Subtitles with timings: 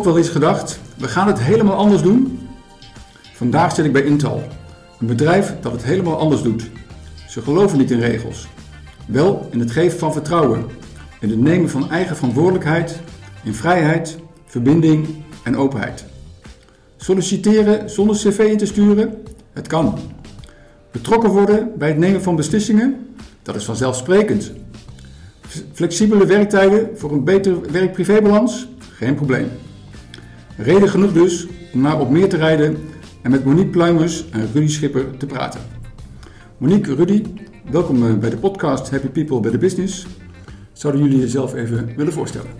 [0.00, 2.48] Ook wel eens gedacht, we gaan het helemaal anders doen?
[3.34, 4.42] Vandaag zit ik bij Intel,
[5.00, 6.70] een bedrijf dat het helemaal anders doet.
[7.28, 8.48] Ze geloven niet in regels,
[9.06, 10.66] wel in het geven van vertrouwen,
[11.20, 13.00] in het nemen van eigen verantwoordelijkheid,
[13.44, 15.06] in vrijheid, verbinding
[15.44, 16.04] en openheid.
[16.96, 19.22] Solliciteren zonder cv in te sturen?
[19.52, 19.98] Het kan.
[20.90, 23.14] Betrokken worden bij het nemen van beslissingen?
[23.42, 24.52] Dat is vanzelfsprekend.
[25.72, 28.68] Flexibele werktijden voor een beter werk-privébalans?
[28.96, 29.50] Geen probleem.
[30.62, 32.78] Reden genoeg dus om naar op meer te rijden
[33.22, 35.60] en met Monique Pluimers en Rudy Schipper te praten.
[36.58, 37.22] Monique, Rudy,
[37.70, 40.06] welkom eh, bij de podcast Happy People by the Business.
[40.72, 42.50] Zouden jullie jezelf even willen voorstellen?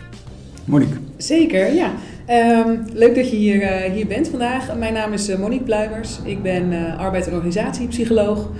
[0.64, 0.94] Monique.
[1.16, 1.92] Zeker, ja.
[2.26, 4.76] Ehm, leuk dat je hier, uh, hier bent vandaag.
[4.76, 6.18] Mijn naam is Monique Pluimers.
[6.24, 8.50] Ik ben uh, arbeid- en organisatiepsycholoog.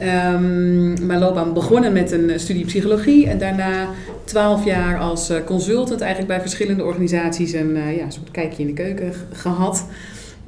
[0.00, 3.88] Um, mijn loopbaan begonnen met een studie psychologie en daarna
[4.24, 8.82] twaalf jaar als consultant eigenlijk bij verschillende organisaties een, ja, een soort kijkje in de
[8.82, 9.86] keuken gehad.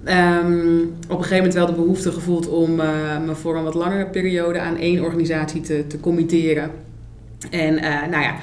[0.05, 2.75] Um, op een gegeven moment wel de behoefte gevoeld om
[3.25, 6.71] me voor een wat langere periode aan één organisatie te, te committeren.
[7.51, 7.75] En
[8.11, 8.35] nou ja,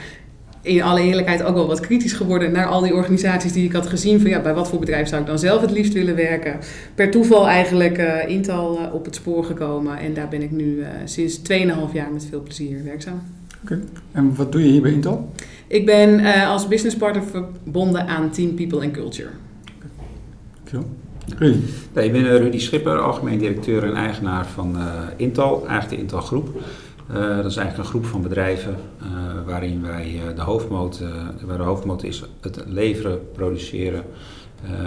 [0.61, 3.87] in alle eerlijkheid ook wel wat kritisch geworden naar al die organisaties die ik had
[3.87, 4.19] gezien.
[4.19, 6.59] Van ja, bij wat voor bedrijf zou ik dan zelf het liefst willen werken?
[6.95, 9.97] Per toeval eigenlijk uh, Intal uh, op het spoor gekomen.
[9.97, 11.45] En daar ben ik nu uh, sinds 2,5
[11.93, 13.21] jaar met veel plezier werkzaam.
[13.63, 13.85] Oké, okay.
[14.11, 15.31] en wat doe je hier bij Intal?
[15.67, 19.29] Ik ben als business partner verbonden aan Team People and Culture.
[20.55, 20.89] Dankjewel.
[21.37, 21.59] Rudy.
[21.93, 24.77] Nee, ik ben Rudy Schipper, algemeen directeur en eigenaar van
[25.17, 26.49] Intal, eigenlijk de Intal Groep.
[27.13, 29.07] Uh, dat is eigenlijk een groep van bedrijven uh,
[29.45, 31.03] waarin wij uh, de hoofdmoot,
[31.45, 34.03] waar de hoofdmoot is het leveren, produceren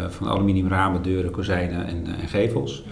[0.09, 2.85] van aluminiumramen, deuren, kozijnen en, en gevels.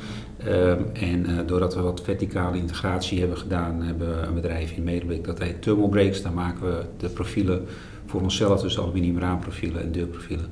[0.92, 5.38] en doordat we wat verticale integratie hebben gedaan, hebben we een bedrijf in Medeblik dat
[5.38, 6.22] heet Thermal Breaks.
[6.22, 7.64] Daar maken we de profielen
[8.06, 10.46] voor onszelf, dus aluminiumraamprofielen en deurprofielen.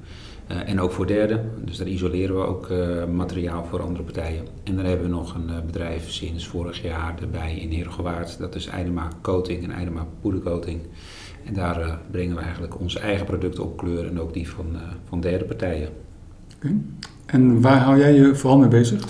[0.50, 1.50] Uh, en ook voor derden.
[1.65, 4.47] Dus daar isoleren we ook uh, materiaal voor andere partijen.
[4.65, 8.38] En dan hebben we nog een uh, bedrijf sinds vorig jaar erbij in Heergewaard.
[8.38, 10.81] Dat is Eidema Coating en Eidema Poedercoating.
[11.44, 14.66] En daar brengen we eigenlijk onze eigen producten op kleur en ook die van,
[15.09, 15.88] van derde partijen.
[16.56, 16.77] Okay.
[17.27, 19.05] En waar hou jij je vooral mee bezig?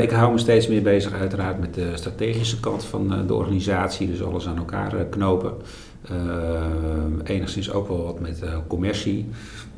[0.00, 4.06] ik hou me steeds meer bezig uiteraard met de strategische kant van de organisatie.
[4.06, 5.52] Dus alles aan elkaar knopen.
[7.24, 9.26] Enigszins ook wel wat met commercie.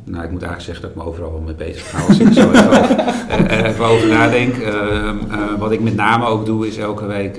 [0.04, 2.32] Nou, ik moet eigenlijk zeggen dat ik me overal wel mee bezig ga als ik
[2.32, 4.56] zo even over, even over nadenk.
[4.56, 7.34] Uh, wat ik met name ook doe, is elke week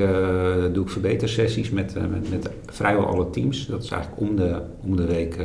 [0.74, 3.66] doe ik verbetersessies met, met, met vrijwel alle teams.
[3.66, 5.38] Dat is eigenlijk om de, om de week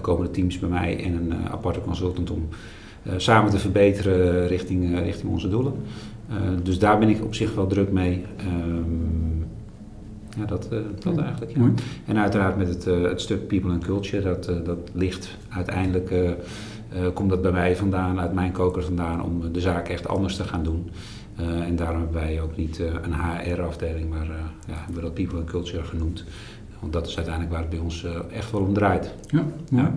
[0.00, 2.48] komen de teams bij mij en een aparte consultant om
[3.16, 5.72] samen te verbeteren richting, richting onze doelen.
[6.62, 8.24] dus daar ben ik op zich wel druk mee.
[8.66, 9.46] Um,
[10.38, 11.22] ja, dat, uh, dat ja.
[11.22, 11.56] eigenlijk.
[11.56, 11.70] Ja.
[12.06, 16.14] En uiteraard met het, uh, het, stuk people and culture, dat, uh, dat ligt uiteindelijk,
[17.14, 20.44] komt dat bij mij vandaan, uit mijn koker vandaan, om de zaak echt anders te
[20.44, 20.90] gaan doen.
[21.64, 24.26] en daarom hebben wij ook niet een HR-afdeling, maar
[24.66, 26.24] ja, hebben we dat people and culture genoemd.
[26.80, 29.14] Want dat is uiteindelijk waar het bij ons echt wel om draait.
[29.26, 29.94] Ja, ja.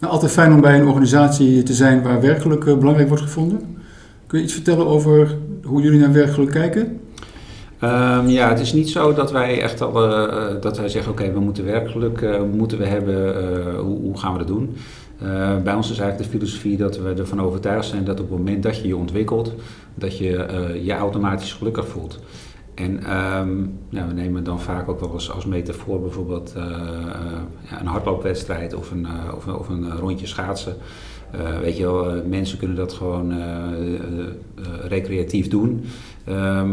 [0.00, 3.60] Nou, altijd fijn om bij een organisatie te zijn waar werkelijk belangrijk wordt gevonden.
[4.26, 7.00] Kun je iets vertellen over hoe jullie naar werkelijk kijken?
[7.84, 11.32] Um, ja, het is niet zo dat wij echt al uh, dat wij zeggen: oké,
[11.32, 13.16] we moeten werkelijk uh, moeten we hebben.
[13.16, 14.76] Uh, hoe, hoe, gaan we dat doen?
[15.64, 18.62] bij ons is eigenlijk de filosofie dat we ervan overtuigd zijn dat op het moment
[18.62, 19.52] dat je je ontwikkelt,
[19.94, 20.46] dat je
[20.82, 22.20] je automatisch gelukkig voelt.
[22.74, 23.00] En
[23.88, 26.52] ja, we nemen dan vaak ook wel eens als metafoor bijvoorbeeld
[27.70, 29.06] ja, een hardloopwedstrijd of een,
[29.36, 30.76] of, of een rondje schaatsen.
[31.60, 33.32] Weet je wel, mensen kunnen dat gewoon
[34.88, 35.84] recreatief doen.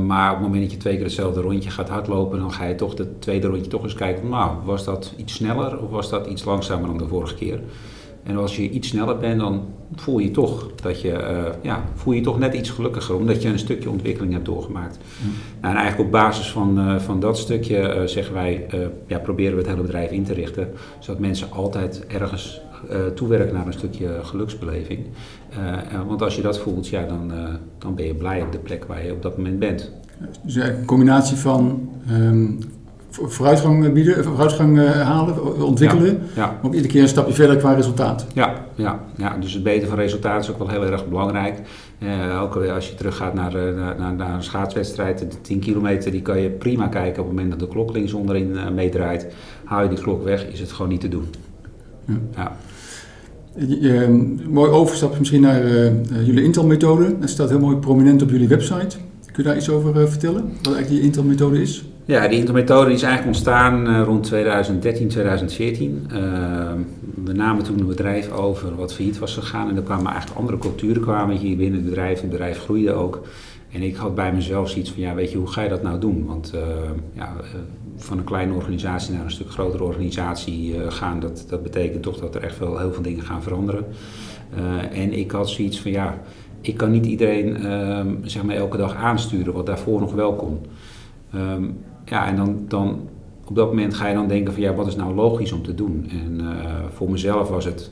[0.06, 2.76] Maar op het moment dat je twee keer hetzelfde rondje gaat hardlopen, dan ga je
[2.76, 4.30] toch het tweede rondje toch eens kijken.
[4.30, 7.60] Nou, was dat iets sneller of was dat iets langzamer dan de vorige keer?
[8.24, 9.64] En als je iets sneller bent, dan
[9.96, 13.60] voel je toch dat je, ja, voel je toch net iets gelukkiger, omdat je een
[13.60, 14.98] stukje ontwikkeling hebt doorgemaakt.
[14.98, 15.32] Mm.
[15.62, 18.66] Nou, en eigenlijk op basis van, van dat stukje zeggen wij,
[19.08, 20.70] ja, proberen we het hele bedrijf in te richten,
[21.00, 25.06] zodat mensen altijd ergens uh, toewerken naar een stukje geluksbeleving.
[25.94, 27.48] Uh, want als je dat voelt, ja, dan, uh,
[27.78, 29.92] dan ben je blij op de plek waar je op dat moment bent.
[30.18, 32.60] Dus eigenlijk een combinatie van um,
[33.10, 36.46] vooruitgang bieden, vooruitgang halen, ontwikkelen, ja, ja.
[36.46, 38.26] maar ook iedere keer een stapje verder qua resultaat.
[38.34, 41.60] Ja, ja, ja, dus het beter van resultaat is ook wel heel erg belangrijk.
[42.42, 43.54] ook als je teruggaat naar,
[43.98, 47.60] naar, naar een schaatswedstrijd, de 10 kilometer, die kan je prima kijken op het moment
[47.60, 49.28] dat de klok links onderin meedraait.
[49.64, 51.30] Haal je die klok weg, is het gewoon niet te doen.
[52.36, 52.42] Ja.
[52.44, 52.58] ja.
[53.56, 54.08] Je,
[54.50, 55.92] mooi overstap misschien naar uh,
[56.26, 57.20] jullie Intel-methode.
[57.20, 58.98] Dat staat heel mooi prominent op jullie website.
[59.26, 60.42] Kun je daar iets over vertellen?
[60.42, 61.86] Wat eigenlijk die Intel-methode is?
[62.06, 66.08] Ja, die Intel-methode is eigenlijk ontstaan rond 2013, 2014.
[66.12, 66.18] Uh,
[67.24, 69.70] we namen toen een bedrijf over wat failliet was gegaan.
[69.70, 72.22] En er kwamen eigenlijk andere culturen kwamen hier binnen het bedrijf.
[72.22, 73.22] Het bedrijf groeide ook.
[73.72, 76.00] En ik had bij mezelf zoiets van, ja, weet je, hoe ga je dat nou
[76.00, 76.26] doen?
[76.26, 76.62] Want uh,
[77.14, 77.34] ja,
[77.96, 82.36] van een kleine organisatie naar een stuk grotere organisatie gaan, dat, dat betekent toch dat
[82.36, 83.86] er echt wel heel veel dingen gaan veranderen.
[84.92, 86.22] en ik had zoiets van, ja,
[86.62, 90.60] ik kan niet iedereen ehm, zeg maar elke dag aansturen, wat daarvoor nog wel kon.
[91.36, 93.00] Um, ja, en dan, dan
[93.46, 95.76] op dat moment ga je dan denken van ja, wat is nou logisch om te
[95.76, 96.08] doen?
[96.10, 96.50] En uh,
[96.94, 97.92] voor mezelf was het,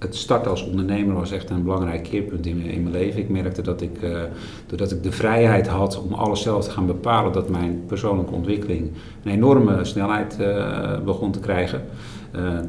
[0.00, 3.20] het starten als ondernemer was echt een belangrijk keerpunt in, in mijn leven.
[3.20, 4.22] Ik merkte dat ik, uh,
[4.66, 8.90] doordat ik de vrijheid had om alles zelf te gaan bepalen, dat mijn persoonlijke ontwikkeling
[9.24, 11.82] een enorme snelheid uh, begon te krijgen.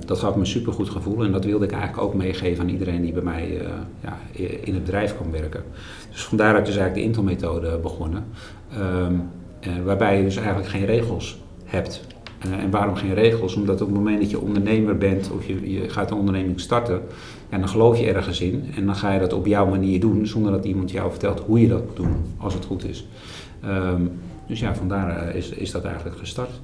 [0.06, 3.02] dat gaf me een supergoed gevoel en dat wilde ik eigenlijk ook meegeven aan iedereen
[3.02, 3.62] die bij mij
[4.02, 4.18] ja,
[4.64, 5.64] in het bedrijf kwam werken.
[6.12, 8.26] Dus vandaar dat is eigenlijk de Intel-methode begonnen.
[8.78, 9.08] Uh,
[9.86, 12.02] waarbij je dus eigenlijk geen regels hebt.
[12.46, 13.56] Uh, en waarom geen regels?
[13.56, 17.02] Omdat op het moment dat je ondernemer bent of je, je gaat een onderneming starten,
[17.50, 20.28] ja, dan geloof je ergens in en dan ga je dat op jouw manier doen
[20.28, 23.08] zonder dat iemand jou vertelt hoe je dat moet doen, als het goed is.
[23.66, 24.12] Um,
[24.48, 26.60] dus ja, vandaar uh, is, is dat eigenlijk gestart.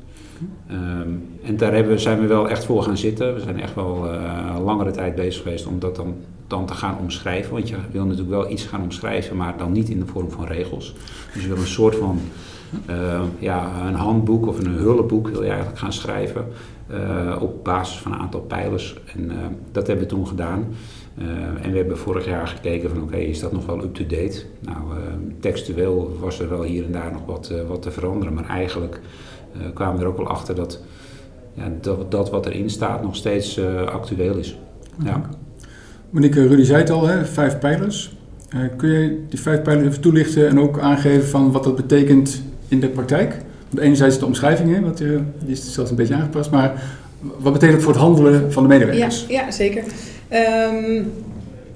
[0.71, 3.33] Um, en daar hebben, zijn we wel echt voor gaan zitten.
[3.33, 6.15] We zijn echt wel uh, langere tijd bezig geweest om dat dan,
[6.47, 7.53] dan te gaan omschrijven.
[7.53, 10.45] Want je wil natuurlijk wel iets gaan omschrijven, maar dan niet in de vorm van
[10.45, 10.95] regels.
[11.33, 12.19] Dus je wil een soort van
[12.89, 16.45] uh, ja, een handboek of een hulpboek wil je eigenlijk gaan schrijven
[16.91, 18.95] uh, op basis van een aantal pijlers.
[19.15, 19.37] En uh,
[19.71, 20.65] dat hebben we toen gedaan.
[21.61, 24.43] en we hebben vorig jaar gekeken van oké, is dat nog wel up-to-date?
[24.59, 24.77] Nou,
[25.39, 29.01] textueel was er wel hier en daar nog wat, wat te veranderen, maar eigenlijk
[29.73, 30.81] kwamen we er ook wel achter dat,
[31.53, 34.57] ja, dat, dat wat erin staat nog steeds actueel is.
[35.03, 35.29] Ja.
[36.09, 38.17] Monique, Rudy zei het al, hè, vijf pijlers.
[38.77, 42.79] kun je die vijf pijlers even toelichten en ook aangeven van wat dat betekent in
[42.79, 43.37] de praktijk?
[43.69, 46.83] Want enerzijds de omschrijving, wat, uh, die is zelfs een beetje aangepast, maar
[47.37, 49.25] wat betekent het voor het handelen van de medewerkers?
[49.27, 49.83] Ja, zeker.
[50.73, 51.11] Um,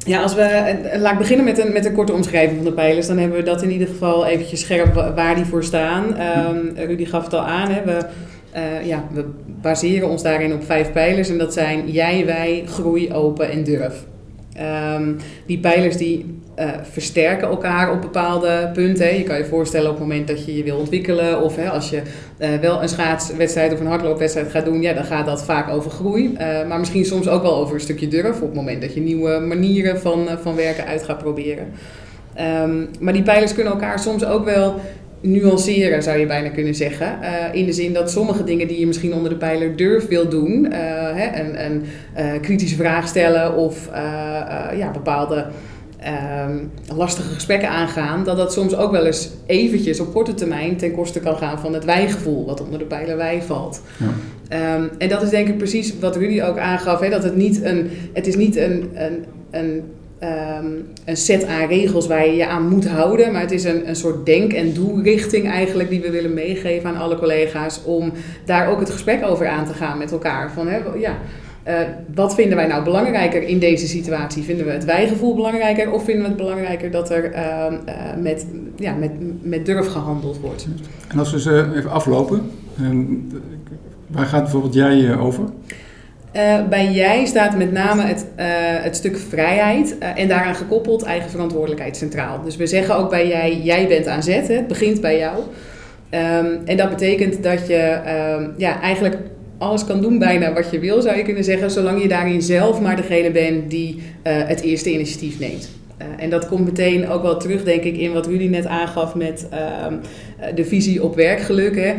[0.06, 3.08] ja, als we, laat ik beginnen met een, met een korte omschrijving van de pijlers.
[3.08, 6.04] Dan hebben we dat in ieder geval eventjes scherp waar die voor staan.
[6.06, 8.06] Um, Rudy gaf het al aan, hè, we,
[8.56, 9.26] uh, ja, we
[9.62, 11.30] baseren ons daarin op vijf pijlers.
[11.30, 14.06] En dat zijn jij, wij, groei, open en durf.
[14.62, 19.18] Um, die pijlers die uh, versterken elkaar op bepaalde punten.
[19.18, 21.90] Je kan je voorstellen op het moment dat je je wil ontwikkelen of hè, als
[21.90, 22.02] je
[22.40, 25.92] uh, wel een schaatswedstrijd of een hardloopwedstrijd gaat doen, ja, dan gaat dat vaak over
[25.92, 26.34] groei.
[26.34, 29.02] Uh, maar misschien soms ook wel over een stukje durf op het moment dat je
[29.02, 31.68] nieuwe manieren van, van werken uit gaat proberen.
[32.64, 34.80] Um, maar die pijlers kunnen elkaar soms ook wel
[35.22, 37.18] nuanceren, zou je bijna kunnen zeggen.
[37.22, 40.30] Uh, in de zin dat sommige dingen die je misschien onder de pijler durf wil
[40.30, 40.72] doen, uh,
[41.14, 41.84] hè, een, een
[42.18, 43.90] uh, kritische vraag stellen of
[44.78, 45.46] ja, bepaalde
[46.48, 50.92] um, lastige gesprekken aangaan, dat dat soms ook wel eens eventjes op korte termijn ten
[50.92, 53.82] koste kan gaan van het wijgevoel wat onder de pijler wij valt.
[54.50, 54.76] Ja.
[54.76, 57.64] Um, en dat is denk ik precies wat Rudy ook aangaf, hè, dat het niet
[57.64, 59.84] een, het is niet een, een, een
[60.24, 63.32] Um, een set aan regels waar je je aan moet houden.
[63.32, 66.98] Maar het is een, een soort denk- en doelrichting eigenlijk die we willen meegeven aan
[66.98, 67.84] alle collega's.
[67.84, 68.12] Om
[68.46, 70.52] daar ook het gesprek over aan te gaan met elkaar.
[70.52, 71.18] Van, hè, ja,
[71.68, 71.80] uh,
[72.16, 74.44] wat vinden wij nou belangrijker in deze situatie?
[74.44, 78.46] Vinden we het wijgevoel belangrijker of vinden we het belangrijker dat er uh, uh, met,
[78.76, 80.68] ja, met, met durf gehandeld wordt?
[81.08, 82.52] En als we ze even aflopen,
[84.08, 85.44] waar gaat bijvoorbeeld jij over?
[86.36, 88.46] Uh, bij jij staat met name het, uh,
[88.84, 92.42] het stuk vrijheid uh, en daaraan gekoppeld eigen verantwoordelijkheid centraal.
[92.44, 95.38] Dus we zeggen ook bij jij, jij bent aan zet, hè, het begint bij jou.
[95.38, 98.00] Um, en dat betekent dat je
[98.40, 99.18] um, ja, eigenlijk
[99.58, 102.82] alles kan doen bijna wat je wil, zou je kunnen zeggen, zolang je daarin zelf
[102.82, 105.70] maar degene bent die het eerste initiatief neemt.
[106.18, 109.48] en dat komt meteen ook wel terug, denk ik, in wat Rudy net aangaf met
[109.54, 109.60] uh,
[110.56, 111.76] de visie op werkgeluk.
[111.76, 111.94] Hè.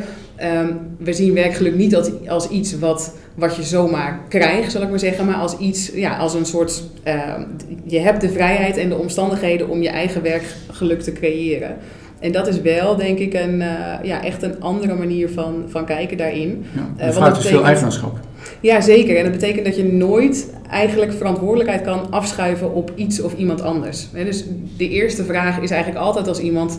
[0.98, 1.96] We zien werkgeluk niet
[2.26, 6.16] als iets wat, wat je zomaar krijgt, zal ik maar zeggen, maar als iets, ja,
[6.16, 6.82] als een soort.
[7.06, 7.22] Uh,
[7.84, 11.76] je hebt de vrijheid en de omstandigheden om je eigen werkgeluk te creëren.
[12.20, 15.84] En dat is wel, denk ik, een, uh, ja, echt een andere manier van, van
[15.84, 16.64] kijken daarin.
[16.96, 18.18] Ja, uh, vraagt dus veel eigenaarschap.
[18.60, 19.16] Ja, zeker.
[19.16, 24.08] En dat betekent dat je nooit eigenlijk verantwoordelijkheid kan afschuiven op iets of iemand anders.
[24.12, 24.44] Dus
[24.76, 26.78] de eerste vraag is eigenlijk altijd als iemand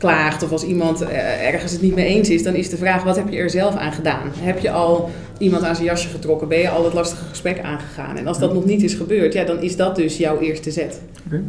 [0.00, 1.04] klaagt of als iemand
[1.52, 3.76] ergens het niet mee eens is, dan is de vraag: wat heb je er zelf
[3.76, 4.30] aan gedaan?
[4.38, 6.48] Heb je al iemand aan zijn jasje getrokken?
[6.48, 8.16] Ben je al het lastige gesprek aangegaan?
[8.16, 11.00] En als dat nog niet is gebeurd, ja, dan is dat dus jouw eerste zet.
[11.26, 11.42] Okay.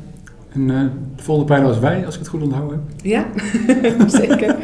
[0.54, 0.80] En uh,
[1.16, 3.06] de volgende pijler was wij, als ik het goed onthouden heb.
[3.06, 3.26] Ja,
[4.20, 4.56] zeker.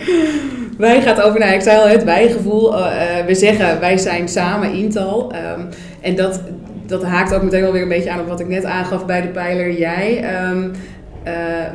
[0.78, 2.74] wij gaat over naar, ik zei al, het wijgevoel.
[2.74, 2.86] Uh,
[3.26, 5.34] we zeggen, wij zijn samen Intal.
[5.58, 5.68] Um,
[6.02, 6.42] en dat,
[6.86, 9.22] dat haakt ook meteen wel weer een beetje aan op wat ik net aangaf bij
[9.22, 10.24] de pijler jij.
[10.50, 10.72] Um,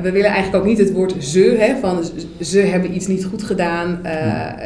[0.03, 2.05] we willen eigenlijk ook niet het woord ze, hè, van
[2.41, 4.01] ze hebben iets niet goed gedaan.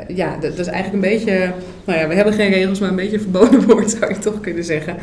[0.09, 1.53] ja, dat, is eigenlijk een beetje,
[1.85, 4.41] nou ja, we hebben geen regels, maar een beetje een verboden woord zou je toch
[4.41, 4.97] kunnen zeggen.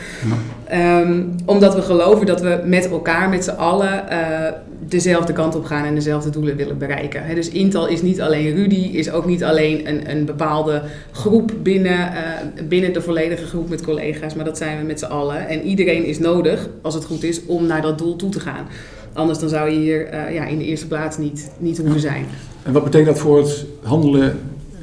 [0.68, 4.04] Ehm, omdat we geloven dat we met elkaar, met z'n allen,
[4.88, 7.36] dezelfde kant op gaan en dezelfde doelen willen bereiken.
[7.36, 12.10] dus Intel is niet alleen Rudy, is ook niet alleen een, een bepaalde groep binnen,
[12.68, 15.48] binnen de volledige groep met collega's, maar dat zijn we met z'n allen.
[15.48, 18.68] En iedereen is nodig, als het goed is, om naar dat doel toe te gaan.
[19.14, 22.26] Anders dan zou je hier uh, ja, in de eerste plaats niet, niet hoeven zijn.
[22.64, 24.40] En wat betekent dat voor het handelen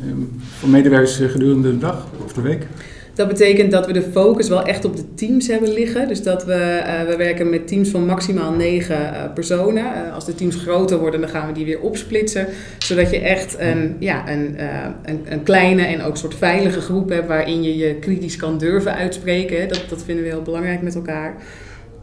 [0.07, 2.67] um, van medewerkers eh, gedurende de dag of de week?
[3.15, 6.09] Dat betekent dat we de focus wel echt op de teams hebben liggen.
[6.09, 9.85] Dus dat we, uh, we werken met teams van maximaal negen uh, personen.
[9.85, 12.47] Uh, als de teams groter worden, dan gaan we die weer opsplitsen.
[12.79, 14.57] Zodat je echt een, ja, een,
[15.03, 18.95] een, een, kleine en ook soort veilige groep hebt waarin je je kritisch kan durven
[18.95, 19.69] uitspreken.
[19.69, 21.35] Dat, dat vinden we heel belangrijk met elkaar.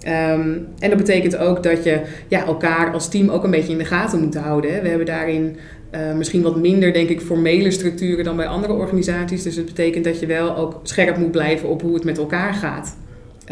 [0.08, 3.78] Um, en dat betekent ook dat je ja, elkaar als team ook een beetje in
[3.78, 4.82] de gaten moet houden.
[4.82, 5.58] We hebben daarin
[5.92, 9.44] uh, misschien wat minder, denk ik, formele structuren dan bij andere organisaties.
[9.44, 12.54] Dus het betekent dat je wel ook scherp moet blijven op hoe het met elkaar
[12.54, 12.98] gaat.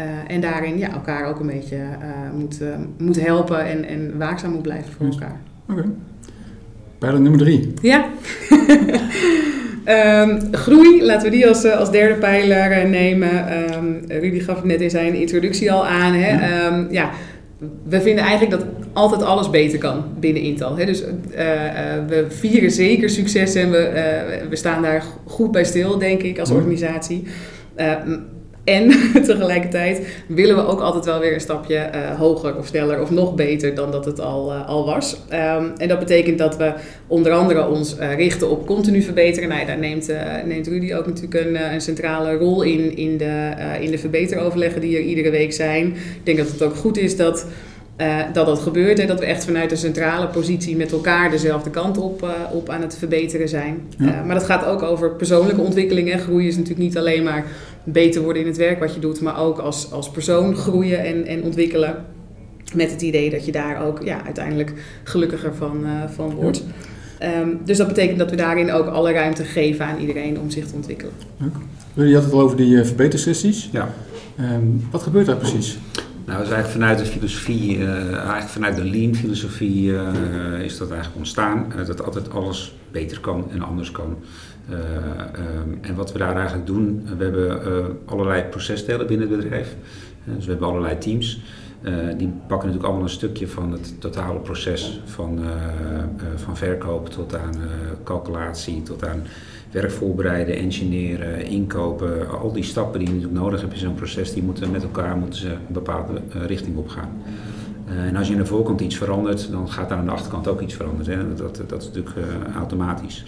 [0.00, 2.60] Uh, en daarin ja, elkaar ook een beetje uh, moet,
[2.98, 5.40] moet helpen en, en waakzaam moet blijven voor elkaar.
[5.68, 5.78] Oké.
[5.80, 5.90] Okay.
[6.98, 7.72] Pijler nummer drie.
[7.82, 8.08] Ja.
[9.88, 13.62] Um, groei, laten we die als, als derde pijler nemen.
[13.74, 16.12] Um, Rudy gaf het net in zijn introductie al aan.
[16.12, 16.30] Hè?
[16.30, 16.66] Ja.
[16.66, 17.10] Um, ja
[17.88, 20.74] we vinden eigenlijk dat altijd alles beter kan binnen Intel.
[20.74, 21.12] Dus uh, uh,
[22.08, 26.38] we vieren zeker succes en we, uh, we staan daar goed bij stil, denk ik,
[26.38, 27.24] als organisatie.
[28.66, 28.88] En
[29.24, 33.34] tegelijkertijd willen we ook altijd wel weer een stapje uh, hoger of sneller of nog
[33.34, 35.16] beter dan dat het al, uh, al was.
[35.32, 36.72] Um, en dat betekent dat we
[37.06, 39.48] onder andere ons uh, richten op continu verbeteren.
[39.48, 40.12] Nou, daar neemt,
[40.44, 44.96] neemt Rudy ook natuurlijk een, een, centrale rol in, in de, in de verbeteroverleggen die
[44.96, 45.86] er iedere week zijn.
[45.86, 47.46] Ik denk dat het ook goed is dat
[48.00, 51.70] uh, dat dat gebeurt en dat we echt vanuit een centrale positie met elkaar dezelfde
[51.70, 53.80] kant op, uh, op aan het verbeteren zijn.
[53.98, 54.06] Ja.
[54.06, 56.10] Uh, maar dat gaat ook over persoonlijke ontwikkeling.
[56.10, 56.18] Hè.
[56.18, 57.44] Groeien is natuurlijk niet alleen maar
[57.86, 61.26] beter worden in het werk wat je doet, maar ook als, als persoon groeien en,
[61.26, 62.04] en ontwikkelen.
[62.74, 64.72] Met het idee dat je daar ook ja, uiteindelijk
[65.04, 66.64] gelukkiger van, van wordt.
[67.22, 70.66] Um, dus dat betekent dat we daarin ook alle ruimte geven aan iedereen om zich
[70.66, 71.12] te ontwikkelen.
[71.94, 73.68] Je had het al over die verbetersessies.
[73.72, 73.94] Ja.
[74.40, 75.78] Um, wat gebeurt daar precies?
[76.26, 80.00] Nou, is eigenlijk vanuit de filosofie, uh, eigenlijk vanuit de lean filosofie uh,
[80.60, 81.72] is dat eigenlijk ontstaan.
[81.78, 84.16] Uh, dat altijd alles beter kan en anders kan.
[84.70, 89.76] Um, en wat we daar eigenlijk doen, we hebben allerlei procesdelen binnen het bedrijf.
[90.24, 91.40] dus we hebben allerlei teams.
[92.16, 95.00] die pakken natuurlijk allemaal een stukje van het totale proces.
[95.04, 95.40] Van,
[96.36, 97.54] van verkoop tot aan
[98.04, 99.22] calculatie, tot aan
[99.70, 104.32] werk voorbereiden, engineeren, inkopen, al die stappen die je natuurlijk nodig hebt in zo'n proces,
[104.32, 107.10] die moeten met elkaar moeten ze een bepaalde richting op gaan.
[107.88, 110.48] Uh, en als je aan de voorkant iets verandert, dan gaat daar aan de achterkant
[110.48, 111.36] ook iets veranderen.
[111.36, 112.16] Dat, dat, is natuurlijk
[112.54, 113.24] automatisch.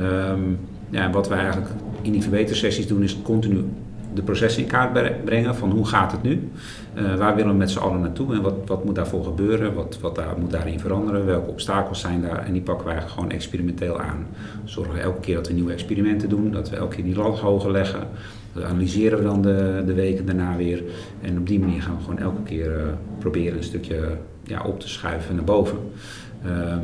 [0.00, 0.58] Um,
[0.90, 1.70] ja, wat wij eigenlijk
[2.02, 3.64] in die verbetersessies doen, is continu
[4.14, 6.50] de processen in kaart brengen van hoe gaat het nu?
[6.94, 9.74] Uh, waar willen we met z'n allen naartoe en wat, wat moet daarvoor gebeuren?
[9.74, 11.26] Wat, wat daar, moet daarin veranderen?
[11.26, 12.44] Welke obstakels zijn daar?
[12.46, 14.26] En die pakken wij gewoon experimenteel aan.
[14.64, 17.38] Zorgen we elke keer dat we nieuwe experimenten doen, dat we elke keer die lat
[17.38, 18.08] hoger leggen.
[18.52, 20.82] Dat analyseren we dan de, de weken daarna weer.
[21.20, 22.82] En op die manier gaan we gewoon elke keer uh,
[23.18, 25.78] proberen een stukje ja, op te schuiven naar boven.
[26.46, 26.74] Uh,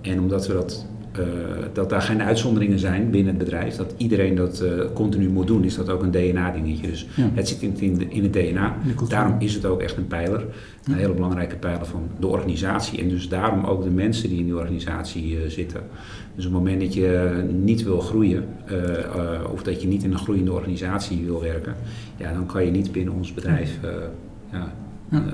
[0.00, 0.86] en omdat we dat
[1.18, 1.24] uh,
[1.72, 5.64] dat daar geen uitzonderingen zijn binnen het bedrijf, dat iedereen dat uh, continu moet doen,
[5.64, 6.86] is dat ook een DNA-dingetje.
[6.86, 7.30] Dus ja.
[7.34, 8.76] het zit in, in, in het DNA.
[9.08, 10.46] Daarom is het ook echt een pijler,
[10.84, 13.00] een hele belangrijke pijler van de organisatie.
[13.00, 15.80] En dus daarom ook de mensen die in die organisatie uh, zitten.
[16.34, 18.44] Dus op het moment dat je niet wil groeien,
[19.52, 21.74] of dat je niet in een groeiende organisatie wil werken,
[22.16, 23.78] ja, dan kan je niet binnen ons bedrijf
[24.52, 24.72] ja,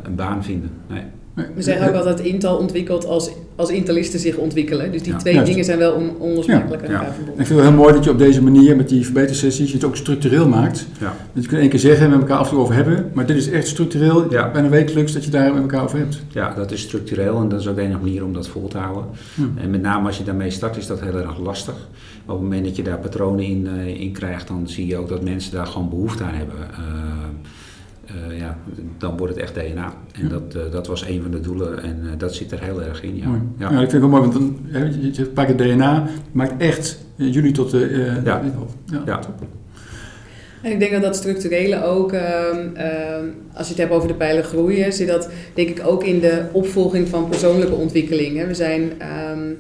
[0.03, 0.71] een baan vinden.
[0.89, 1.03] Nee.
[1.35, 4.93] We zeggen ook altijd Intel ontwikkelt als, als Intelisten zich ontwikkelen.
[4.93, 5.49] Dus die ja, twee juist.
[5.49, 7.41] dingen zijn wel on, onlosmakelijk aan elkaar verbonden.
[7.41, 9.97] Ik vind het heel mooi dat je op deze manier met die verbetersessies het ook
[9.97, 10.87] structureel maakt.
[11.01, 11.17] Ja.
[11.33, 13.11] Dat je kunt één keer zeggen en met elkaar af en toe over hebben.
[13.13, 14.51] Maar dit is echt structureel, ja.
[14.51, 16.23] bijna wekelijks, dat je daar met elkaar over hebt.
[16.29, 18.79] Ja, dat is structureel en dat is ook de enige manier om dat vol te
[18.79, 19.05] houden.
[19.55, 21.75] En met name als je daarmee start is dat heel erg lastig.
[22.25, 24.97] Maar op het moment dat je daar patronen in, uh, in krijgt, dan zie je
[24.97, 26.57] ook dat mensen daar gewoon behoefte aan hebben.
[26.71, 26.79] Uh,
[28.31, 28.59] uh, ja,
[28.99, 29.93] dan wordt het echt DNA.
[30.13, 30.29] En ja.
[30.29, 33.03] dat, uh, dat was een van de doelen en uh, dat zit er heel erg
[33.03, 33.17] in.
[33.17, 33.71] Ja, ja.
[33.71, 36.99] ja ik vind het wel mooi, want dan, je, je pakt het DNA, maakt echt
[37.15, 38.21] jullie tot de.
[38.25, 38.43] ja.
[38.91, 39.03] ja.
[39.07, 39.21] ja.
[40.63, 42.21] En ik denk dat dat structurele ook, uh,
[42.77, 43.17] uh,
[43.55, 46.43] als je het hebt over de pijlen groeien, zit dat denk ik ook in de
[46.53, 48.37] opvolging van persoonlijke ontwikkeling.
[48.37, 48.47] Hè.
[48.47, 48.93] We zijn.
[49.33, 49.59] Um,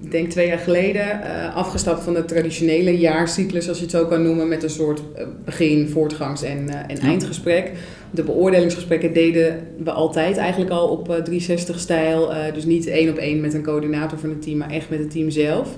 [0.00, 4.06] ik denk twee jaar geleden, uh, afgestapt van de traditionele jaarcyclus, als je het zo
[4.06, 5.02] kan noemen, met een soort
[5.44, 7.72] begin, voortgangs- en, en eindgesprek.
[8.10, 12.32] De beoordelingsgesprekken deden we altijd eigenlijk al op 360-stijl.
[12.54, 15.10] dus niet één op één met een coördinator van het team, maar echt met het
[15.10, 15.76] team zelf.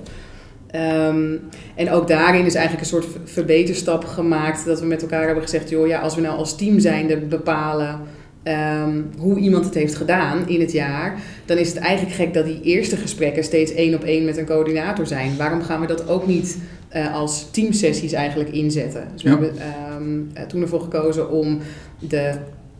[0.75, 1.39] Um,
[1.75, 4.65] en ook daarin is eigenlijk een soort verbeterstap gemaakt.
[4.65, 7.99] Dat we met elkaar hebben gezegd: joh, ja, als we nou als team zijnde bepalen
[8.43, 12.45] um, hoe iemand het heeft gedaan in het jaar, dan is het eigenlijk gek dat
[12.45, 15.37] die eerste gesprekken steeds één op één met een coördinator zijn.
[15.37, 16.57] Waarom gaan we dat ook niet
[16.95, 19.07] uh, als teamsessies eigenlijk inzetten?
[19.13, 19.37] Dus we ja.
[19.37, 19.55] hebben
[20.01, 21.59] um, toen ervoor gekozen om
[21.99, 22.33] de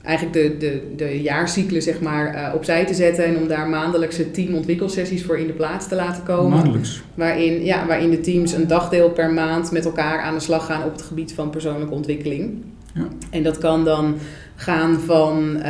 [0.04, 4.32] eigenlijk de, de, de jaarcyclus zeg maar, uh, opzij te zetten en om daar maandelijkse
[4.32, 6.50] teamontwikkelsessies voor in de plaats te laten komen.
[6.50, 7.02] Maandelijks?
[7.14, 10.84] Waarin, ja, waarin de teams een dagdeel per maand met elkaar aan de slag gaan
[10.84, 12.64] op het gebied van persoonlijke ontwikkeling.
[12.94, 13.08] Ja.
[13.30, 14.16] En dat kan dan
[14.62, 15.66] gaan van, uh,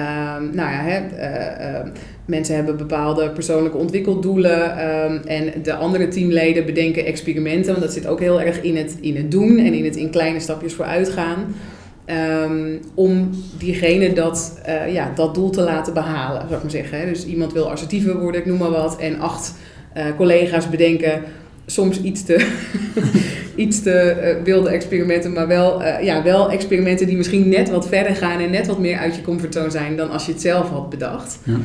[0.52, 1.92] nou ja, hè, uh, uh,
[2.26, 8.08] mensen hebben bepaalde persoonlijke ontwikkeldoelen ehm, en de andere teamleden bedenken experimenten, want dat zit
[8.08, 11.10] ook heel erg in het, in het doen en in het in kleine stapjes vooruit
[11.10, 11.56] gaan.
[12.94, 17.08] Om diegene dat, uh, ja, dat doel te laten behalen, zou ik maar zeggen.
[17.08, 18.98] Dus iemand wil assertiever worden, ik noem maar wat.
[18.98, 19.54] En acht
[19.98, 21.22] uh, collega's bedenken
[21.74, 22.48] soms iets te,
[23.56, 28.16] iets te uh, wilde experimenten, maar wel, ja, wel experimenten die misschien net wat verder
[28.16, 30.90] gaan en net wat meer uit je comfortzone zijn dan als je het zelf had
[30.90, 31.40] bedacht.
[31.44, 31.60] Ja.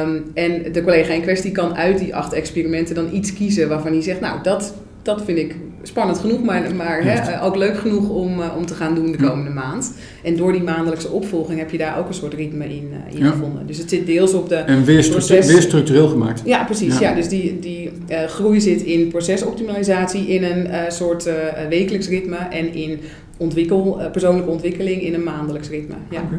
[0.00, 3.92] Um, en de collega in kwestie kan uit die acht experimenten dan iets kiezen waarvan
[3.92, 5.54] hij zegt, nou, dat, dat vind ik
[5.88, 9.18] spannend genoeg, maar, maar hè, ook leuk genoeg om, uh, om te gaan doen de
[9.18, 9.94] komende maand.
[10.22, 13.24] En door die maandelijkse opvolging heb je daar ook een soort ritme in, uh, in
[13.24, 13.30] ja.
[13.30, 13.66] gevonden.
[13.66, 14.54] Dus het zit deels op de.
[14.54, 16.42] En weer, weer structureel gemaakt.
[16.44, 16.98] Ja, precies.
[16.98, 17.14] Ja.
[17.14, 21.28] dus die, die uh, groei zit in procesoptimalisatie, in een soort
[21.68, 23.00] wekelijks ritme en in
[23.36, 25.94] ontwikkel, persoonlijke ontwikkeling in een maandelijks ritme.
[26.10, 26.20] Ja.
[26.20, 26.38] Okay.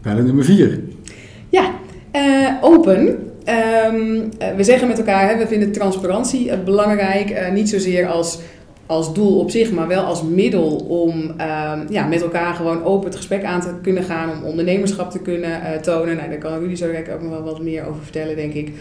[0.00, 0.80] Pijler nummer vier.
[1.48, 1.70] Ja,
[2.60, 3.29] open.
[3.48, 7.30] Um, we zeggen met elkaar, hè, we vinden transparantie uh, belangrijk.
[7.30, 8.38] Uh, niet zozeer als,
[8.86, 13.06] als doel op zich, maar wel als middel om um, ja, met elkaar gewoon open
[13.06, 14.30] het gesprek aan te kunnen gaan.
[14.30, 16.16] Om ondernemerschap te kunnen uh, tonen.
[16.16, 18.72] Nou, daar kan jullie zo direct ook nog wel wat meer over vertellen, denk ik.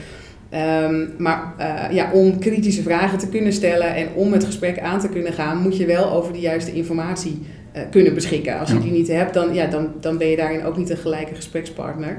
[0.83, 1.53] Um, maar
[1.91, 5.61] ja, om kritische vragen te kunnen stellen en om het gesprek aan te kunnen gaan,
[5.61, 7.41] moet je wel over de juiste informatie
[7.91, 8.59] kunnen beschikken.
[8.59, 10.97] Als je die niet hebt, dan, ja, dan, dan ben je daarin ook niet een
[10.97, 12.17] gelijke gesprekspartner.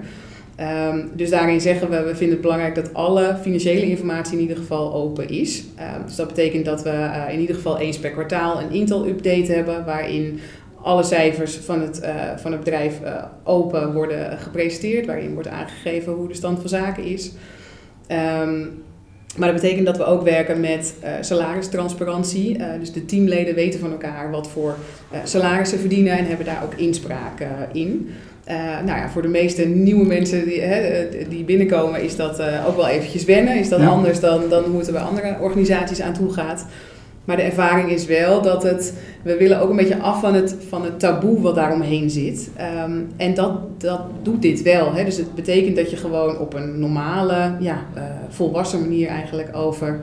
[0.61, 4.57] Um, dus daarin zeggen we, we vinden het belangrijk dat alle financiële informatie in ieder
[4.57, 5.59] geval open is.
[5.61, 9.53] Um, dus dat betekent dat we uh, in ieder geval eens per kwartaal een Intel-update
[9.53, 10.41] hebben, waarin
[10.83, 16.13] alle cijfers van het, uh, van het bedrijf uh, open worden gepresenteerd, waarin wordt aangegeven
[16.13, 17.33] hoe de stand van zaken is.
[18.43, 18.83] Um,
[19.37, 22.59] maar dat betekent dat we ook werken met uh, salaristransparantie.
[22.79, 24.77] Dus de teamleden weten van elkaar wat voor
[25.13, 28.11] uh, salarissen verdienen en hebben daar ook inspraak in.
[28.49, 32.67] Uh, nou ja, voor de meeste nieuwe mensen die, hè, die binnenkomen is dat uh,
[32.69, 33.59] ook wel eventjes wennen.
[33.59, 33.89] Is dat ja.
[33.89, 36.67] anders dan, dan hoe het er bij andere organisaties aan toe gaat.
[37.25, 40.57] Maar de ervaring is wel dat het, we willen ook een beetje af van het,
[40.69, 42.51] van het taboe wat daaromheen zit.
[42.85, 44.93] Um, en dat, dat doet dit wel.
[44.93, 45.05] Hè.
[45.05, 50.01] Dus het betekent dat je gewoon op een normale, ja, uh, volwassen manier eigenlijk over,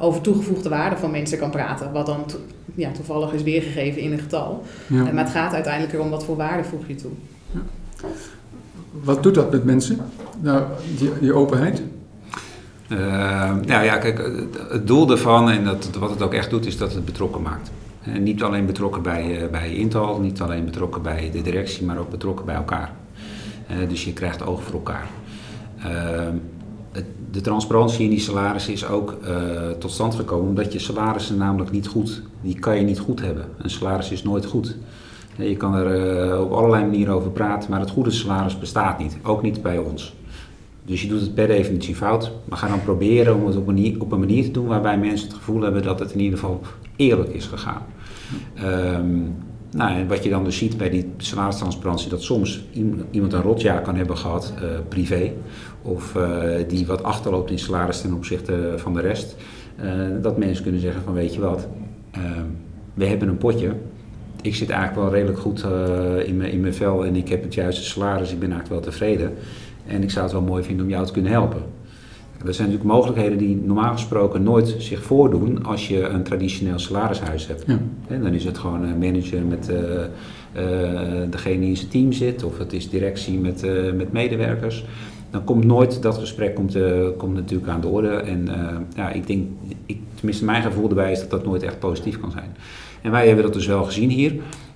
[0.00, 1.92] over toegevoegde waarde van mensen kan praten.
[1.92, 2.38] Wat dan to,
[2.74, 4.62] ja, toevallig is weergegeven in een getal.
[4.86, 5.02] Ja.
[5.12, 7.10] maar het gaat uiteindelijk erom wat voor waarde voeg je toe.
[9.02, 9.98] Wat doet dat met mensen,
[10.40, 10.62] nou,
[11.20, 11.82] die, openheid?
[12.88, 12.98] Uh,
[13.66, 14.18] nou ja, kijk,
[14.68, 17.70] het doel daarvan en dat, wat het ook echt doet, is dat het betrokken maakt.
[18.02, 21.98] En niet alleen betrokken bij, uh, bij Intal, niet alleen betrokken bij de directie, maar
[21.98, 22.92] ook betrokken bij elkaar.
[23.88, 25.06] Dus je krijgt ogen voor elkaar.
[25.78, 26.34] Ehm,
[27.30, 29.16] de transparantie in die salarissen is ook
[29.78, 33.44] tot stand gekomen omdat je salarissen namelijk niet goed, die kan je niet goed hebben.
[33.58, 34.76] Een salaris is nooit goed.
[35.40, 39.16] Je kan er uh, op allerlei manieren over praten, maar het goede salaris bestaat niet.
[39.22, 40.14] Ook niet bij ons.
[40.84, 42.32] Dus je doet het per definitie fout.
[42.44, 44.98] Maar ga dan proberen om het op een, manier, op een manier te doen waarbij
[44.98, 46.60] mensen het gevoel hebben dat het in ieder geval
[46.96, 47.82] eerlijk is gegaan.
[48.64, 49.34] Um,
[49.70, 52.64] nou, en wat je dan dus ziet bij die salaristransparantie, dat soms
[53.10, 55.32] iemand een rotjaar kan hebben gehad, uh, privé,
[55.82, 59.36] of uh, die wat achterloopt in salaris ten opzichte van de rest.
[60.20, 61.68] Dat mensen kunnen zeggen van weet je wat,
[62.94, 63.72] we hebben een potje,
[64.42, 67.42] ik zit eigenlijk wel redelijk goed uh, in, mijn, in mijn vel en ik heb
[67.42, 68.32] het juiste salaris.
[68.32, 69.32] Ik ben eigenlijk wel tevreden.
[69.86, 71.62] En ik zou het wel mooi vinden om jou te kunnen helpen.
[72.46, 77.46] Er zijn natuurlijk mogelijkheden die normaal gesproken nooit zich voordoen als je een traditioneel salarishuis
[77.46, 77.64] hebt.
[77.66, 77.78] Ja.
[78.08, 82.12] En dan is het gewoon een manager met uh, uh, degene die in zijn team
[82.12, 84.84] zit, of het is directie met, uh, met medewerkers.
[85.30, 86.76] Dan komt nooit dat gesprek komt,
[87.16, 88.08] komt natuurlijk aan de orde.
[88.08, 88.48] En
[88.96, 89.48] ja, ik denk,
[89.86, 92.56] ik, tenminste mijn gevoel erbij is dat dat nooit echt positief kan zijn.
[93.02, 94.32] En wij hebben dat dus wel gezien hier.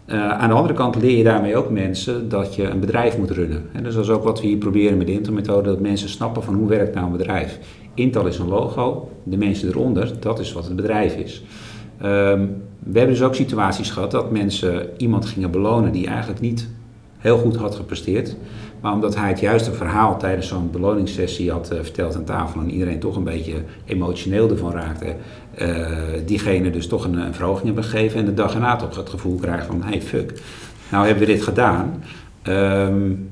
[0.07, 3.31] Uh, aan de andere kant leer je daarmee ook mensen dat je een bedrijf moet
[3.31, 3.63] runnen.
[3.73, 6.43] En dus dat is ook wat we hier proberen met de intermethode, dat mensen snappen
[6.43, 7.59] van hoe werkt nou een bedrijf.
[7.95, 11.43] Intel is een logo, de mensen eronder, dat is wat het bedrijf is.
[11.99, 12.47] Ehm,
[12.79, 16.69] we hebben dus ook situaties gehad dat mensen iemand gingen belonen die eigenlijk niet
[17.25, 18.37] heel goed had gepresteerd.
[18.81, 22.71] Maar omdat hij het juiste verhaal tijdens zo'n beloningssessie had uh, verteld aan tafel en
[22.71, 25.15] iedereen toch een beetje emotioneel ervan raakte,
[25.59, 25.89] uh,
[26.27, 29.39] diegene dus toch een, een, verhoging hebben gegeven en de dag erna toch het gevoel
[29.39, 30.43] krijgt van hey fuck,
[30.91, 32.03] nou hebben we dit gedaan,
[32.43, 33.31] um,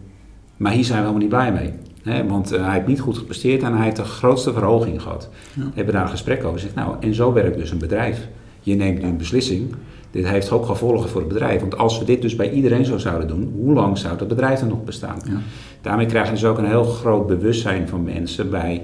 [0.56, 1.72] maar hier zijn we helemaal niet blij mee.
[2.02, 5.28] Hè, want uh, hij heeft niet goed gepresteerd en hij heeft de grootste verhoging gehad.
[5.54, 5.62] Ja.
[5.62, 8.28] We hebben daar een gesprek over gezegd, nou en zo werkt dus een bedrijf.
[8.60, 9.74] Je neemt nu een beslissing
[10.12, 11.60] dit heeft ook gevolgen voor het bedrijf.
[11.60, 14.60] Want als we dit dus bij iedereen zo zouden doen, hoe lang zou dat bedrijf
[14.60, 15.18] dan nog bestaan?
[15.24, 15.40] Ja.
[15.80, 18.82] Daarmee krijg je dus ook een heel groot bewustzijn van mensen bij,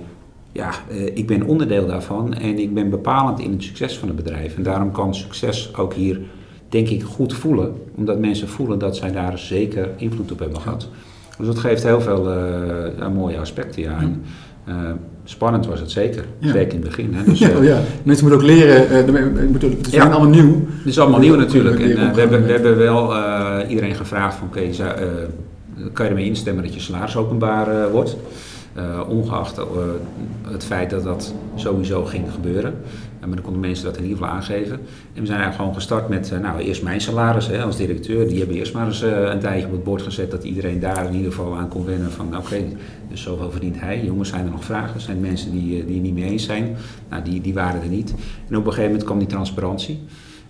[0.52, 4.16] ja, eh, ik ben onderdeel daarvan en ik ben bepalend in het succes van het
[4.16, 4.56] bedrijf.
[4.56, 6.20] En daarom kan succes ook hier,
[6.68, 10.88] denk ik, goed voelen, omdat mensen voelen dat zij daar zeker invloed op hebben gehad.
[11.38, 12.36] Dus dat geeft heel veel
[12.98, 13.82] uh, mooie aspecten.
[13.82, 13.98] Ja.
[14.68, 14.74] Uh,
[15.30, 16.52] spannend was het zeker, ja.
[16.52, 17.14] zeker in het begin.
[17.14, 17.24] Hè.
[17.24, 20.02] Dus, ja, uh, ja, mensen moeten ook leren, uh, moeten, het is ja.
[20.02, 20.66] allemaal nieuw.
[20.78, 21.80] Het is allemaal nieuw natuurlijk.
[21.80, 23.12] En, we, hebben, we hebben wel
[23.66, 25.28] iedereen gevraagd van oké, okay,
[25.92, 28.16] kan je ermee instemmen dat je salaris openbaar wordt?
[28.78, 29.64] Uh, ongeacht uh,
[30.42, 32.74] het feit dat dat sowieso ging gebeuren.
[32.74, 34.74] Uh, maar dan konden mensen dat in ieder geval aangeven.
[35.14, 38.28] En we zijn eigenlijk gewoon gestart met, nou eerst mijn salaris hè, als directeur.
[38.28, 41.14] Die hebben eerst maar eens een tijdje op het bord gezet dat iedereen daar in
[41.14, 42.64] ieder geval aan kon wennen van oké,
[43.10, 44.04] dus zoveel verdient hij.
[44.04, 45.00] Jongens, zijn er nog vragen?
[45.00, 46.76] Zijn er mensen die, die niet mee eens zijn?
[47.08, 48.14] Nou, die, die waren er niet.
[48.48, 49.98] En op een gegeven moment kwam die transparantie.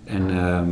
[0.04, 0.68] En ehm,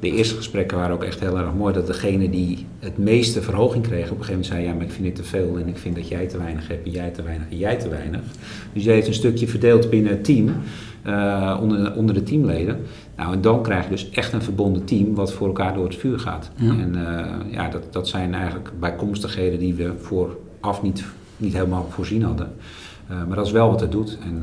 [0.00, 1.74] de eerste gesprekken waren ook echt heel erg mooi.
[1.74, 4.92] Dat degene die het meeste verhoging kreeg op een gegeven moment zei: Ja, maar ik
[4.92, 7.22] vind dit te veel en ik vind dat jij te weinig hebt en jij te
[7.22, 8.20] weinig en jij te weinig.
[8.72, 10.54] Dus je heeft een stukje verdeeld binnen het team,
[11.06, 12.80] uh, onder, onder de teamleden.
[13.16, 15.96] Nou, en dan krijg je dus echt een verbonden team wat voor elkaar door het
[15.96, 16.50] vuur gaat.
[16.54, 16.70] Ja.
[16.70, 21.04] En uh, ja, dat, dat zijn eigenlijk bijkomstigheden die we vooraf niet,
[21.36, 22.52] niet helemaal voorzien hadden.
[23.10, 24.18] Uh, maar dat is wel wat het doet.
[24.22, 24.42] En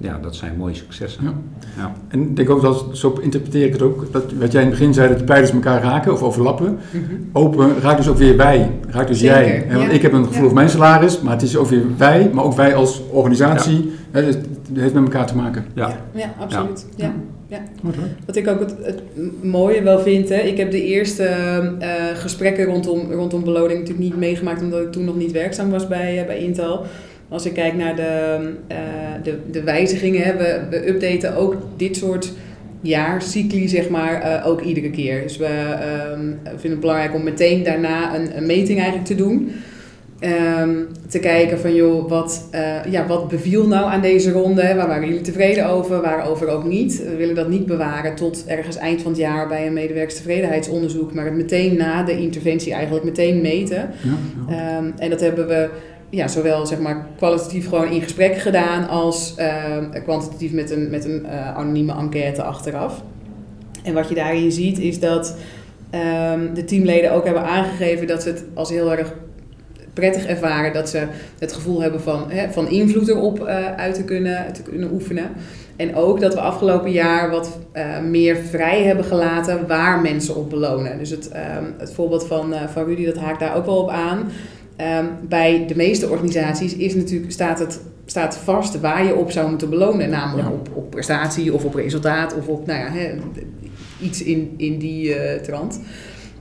[0.00, 1.24] ja, dat zijn mooie successen.
[1.24, 1.32] Ja.
[1.76, 1.92] ja.
[2.08, 4.78] En ik denk ook dat, zo interpreteer ik het ook, dat wat jij in het
[4.78, 6.66] begin zei, dat de pijlers elkaar raken of overlappen.
[6.66, 7.28] Mm -hmm.
[7.32, 9.36] Open raakt dus ook weer wij, raakt dus Zeker.
[9.36, 9.66] jij.
[9.72, 10.46] Want ik heb een gevoel ja.
[10.46, 13.92] voor mijn salaris, maar het is ook weer wij, maar ook wij als organisatie.
[14.10, 15.64] Hè, dus het heeft met elkaar te maken.
[15.74, 16.86] Ja, ja, absoluut.
[16.96, 17.12] Ja.
[17.48, 17.62] Ja.
[18.26, 19.02] Wat ik ook het, het,
[19.42, 21.24] mooie wel vind, hè, ik heb de eerste
[21.80, 25.88] uh, gesprekken rondom, rondom beloning natuurlijk niet meegemaakt, omdat ik toen nog niet werkzaam was
[25.88, 26.84] bij, uh, bij Intel.
[27.28, 28.38] Als ik kijk naar de,
[28.72, 28.76] uh,
[29.22, 32.32] de, de wijzigingen, hè, we, we updaten ook dit soort
[32.80, 35.22] jaarcycli, zeg maar, uh, ook iedere keer.
[35.22, 35.76] Dus we
[36.12, 39.50] um, vinden het belangrijk om meteen daarna een, een meting eigenlijk te doen.
[40.20, 44.74] Um, te kijken van, joh, wat, uh, ja, wat beviel nou aan deze ronde?
[44.74, 46.00] Waar waren jullie tevreden over?
[46.00, 47.02] Waarover ook niet?
[47.04, 51.24] We willen dat niet bewaren tot ergens eind van het jaar bij een medewerkstevredenheidsonderzoek, maar
[51.24, 53.90] het meteen na de interventie eigenlijk meteen meten.
[54.02, 54.10] Ja,
[54.48, 54.78] ja.
[54.78, 55.68] Um, en dat hebben we
[56.10, 61.04] ja, zowel zeg maar, kwalitatief gewoon in gesprek gedaan als uh, kwantitatief met een, met
[61.04, 63.02] een uh, anonieme enquête achteraf.
[63.82, 65.36] En wat je daarin ziet is dat
[66.30, 69.14] um, de teamleden ook hebben aangegeven dat ze het als heel erg
[69.92, 70.72] prettig ervaren.
[70.72, 71.06] Dat ze
[71.38, 75.30] het gevoel hebben van, hè, van invloed erop uh, uit te kunnen, te kunnen oefenen.
[75.76, 77.58] En ook dat we afgelopen jaar wat
[78.04, 80.98] meer vrij hebben gelaten waar mensen op belonen.
[80.98, 84.30] Dus het, um, het voorbeeld van, van Rudy, dat haakt daar ook wel op aan.
[84.80, 89.48] Um, bij de meeste organisaties is natuurlijk, staat het staat vast waar je op zou
[89.48, 90.10] moeten belonen.
[90.10, 90.54] Namelijk ja.
[90.54, 92.92] op, op prestatie of op resultaat of op nou ja,
[94.00, 95.80] iets in, in die uh, trant.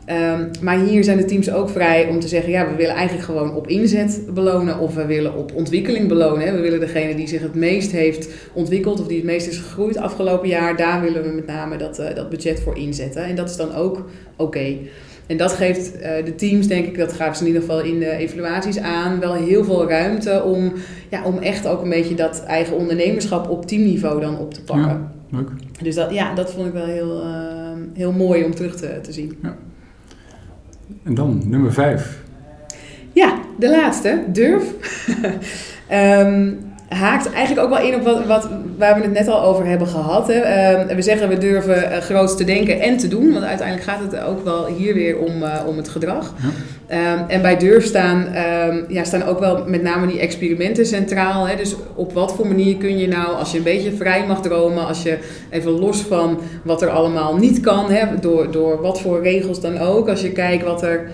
[0.10, 3.26] Um, maar hier zijn de teams ook vrij om te zeggen: ja, we willen eigenlijk
[3.26, 6.48] gewoon op inzet belonen of we willen op ontwikkeling belonen.
[6.48, 6.54] Hè.
[6.54, 9.98] We willen degene die zich het meest heeft ontwikkeld of die het meest is gegroeid
[9.98, 13.24] afgelopen jaar, daar willen we met name dat, uh, dat budget voor inzetten.
[13.24, 14.08] En dat is dan ook oké.
[14.38, 14.90] Okay.
[15.28, 18.00] En dat geeft uh, de teams, denk ik, dat gaven ze in ieder geval in
[18.00, 20.74] de evaluaties aan, wel heel veel ruimte om,
[21.10, 24.88] ja, om echt ook een beetje dat eigen ondernemerschap op teamniveau dan op te pakken.
[24.88, 25.50] Ja, leuk.
[25.82, 27.32] Dus dat, ja, dat vond ik wel heel, uh,
[27.94, 29.38] heel mooi om terug te, te zien.
[29.42, 29.56] Ja.
[31.04, 32.24] En dan nummer vijf.
[33.12, 34.74] Ja, de laatste, durf.
[35.92, 36.60] um,
[36.96, 39.88] haakt eigenlijk ook wel in op wat, wat, waar we het net al over hebben
[39.88, 40.28] gehad.
[40.28, 40.38] Hè.
[40.88, 43.34] Uh, we zeggen we durven uh, groots te denken en te doen.
[43.34, 46.34] Want uiteindelijk gaat het ook wel hier weer om, uh, om het gedrag.
[46.42, 47.14] Ja.
[47.14, 48.26] Um, en bij durf staan,
[48.68, 51.48] um, ja, staan ook wel met name die experimenten centraal.
[51.48, 51.56] Hè.
[51.56, 54.88] Dus op wat voor manier kun je nou, als je een beetje vrij mag dromen...
[54.88, 55.18] als je
[55.50, 57.92] even los van wat er allemaal niet kan...
[57.92, 60.10] Hè, door, door wat voor regels dan ook...
[60.10, 61.10] als je kijkt wat er...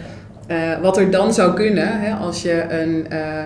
[0.52, 3.44] Uh, wat er dan zou kunnen hè, als je een, uh,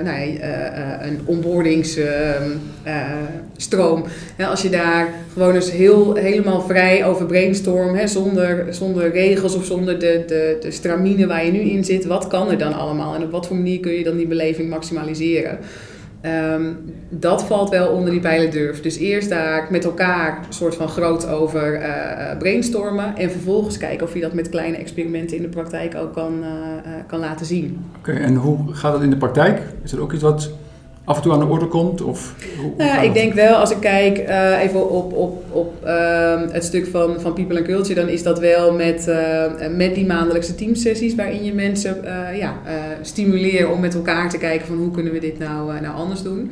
[1.01, 4.03] een onboardingsstroom,
[4.49, 9.65] als je daar gewoon eens heel, helemaal vrij over brainstorm, hè, zonder, zonder regels of
[9.65, 13.15] zonder de, de, de stramine waar je nu in zit, wat kan er dan allemaal
[13.15, 15.59] en op wat voor manier kun je dan die beleving maximaliseren?
[16.25, 16.73] Ehm,
[17.09, 18.81] dat valt wel onder die pijlen durf.
[18.81, 23.15] Dus eerst daar met elkaar een soort van groot over uh, brainstormen.
[23.15, 26.47] En vervolgens kijken of je dat met kleine experimenten in de praktijk ook kan, uh,
[27.07, 27.85] kan laten zien.
[27.97, 29.61] Oké, en hoe gaat dat in de praktijk?
[29.83, 30.51] Is er ook iets wat
[31.05, 32.01] af en toe aan de orde komt?
[32.01, 32.35] Of
[32.77, 36.87] nou, ik denk wel, als ik kijk uh, even op, op, op uh, het stuk
[36.87, 39.43] van, van People and Culture, dan is dat wel met, uh,
[39.75, 41.97] met die maandelijkse teamsessies waarin je mensen
[42.37, 42.55] ja,
[43.01, 46.51] stimuleert om met elkaar te kijken van hoe kunnen we dit nou, nou anders doen.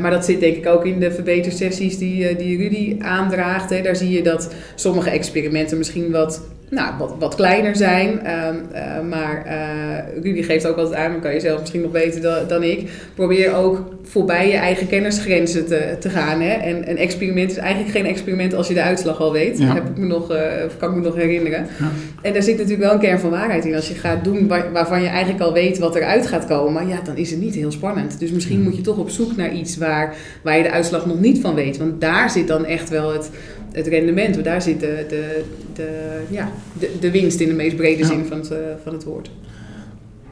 [0.00, 3.70] maar dat zit denk ik ook in de verbetersessies die, die Rudy aandraagt.
[3.70, 3.82] Hè.
[3.82, 8.08] Daar zie je dat sommige experimenten misschien wat nou, wat, wat kleiner zijn.
[8.10, 11.90] Um, uh, maar uh, Rudy geeft ook altijd aan, dan kan je zelf misschien nog
[11.90, 12.90] beter dan, dan, ik.
[13.14, 16.40] Probeer ook voorbij je eigen kennisgrenzen te, te gaan.
[16.40, 16.52] Hè?
[16.52, 19.58] En een experiment is eigenlijk geen experiment als je de uitslag al weet.
[19.58, 19.74] Ja.
[19.74, 20.38] Heb ik me nog, uh,
[20.78, 21.66] kan ik me nog herinneren.
[21.78, 21.90] Ja.
[22.22, 23.74] En daar zit natuurlijk wel een kern van waarheid in.
[23.74, 27.00] Als je gaat doen waar, waarvan je eigenlijk al weet wat eruit gaat komen, ja,
[27.04, 28.18] dan is het niet heel spannend.
[28.18, 31.20] Dus misschien moet je toch op zoek naar iets waar, waar je de uitslag nog
[31.20, 31.76] niet van weet.
[31.76, 33.30] Want daar zit dan echt wel het
[33.74, 34.34] het rendement.
[34.34, 35.42] Want daar zit de, de,
[35.74, 39.04] de, ja, de, de winst in de meest brede zin van het, uh, van het
[39.04, 39.30] woord.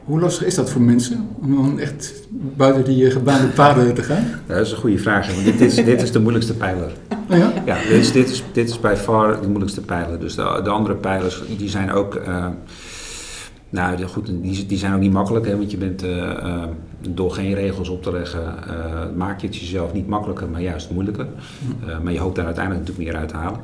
[0.05, 2.23] Hoe lastig is dat voor mensen om dan echt
[2.57, 4.25] buiten die eh, gebaande paden te gaan?
[4.47, 5.35] dat is een goede vraag.
[5.35, 6.93] Want dit is, dit is de moeilijkste pijler.
[7.31, 7.53] Oh ja?
[7.67, 10.21] Ja, dit is, dit is, dit is bij far de moeilijkste pijler.
[10.21, 12.15] Dus de, de andere pijlers die zijn ook.
[12.15, 12.47] Uh,
[13.69, 16.65] nou goed, die, die zijn ook niet makkelijk, hè, want je bent uh, uh,
[17.11, 20.91] door geen regels op te leggen, uh, maak je het jezelf niet makkelijker, maar juist
[20.91, 21.27] moeilijker.
[22.03, 23.61] maar je hoopt daar uiteindelijk natuurlijk meer uit te halen.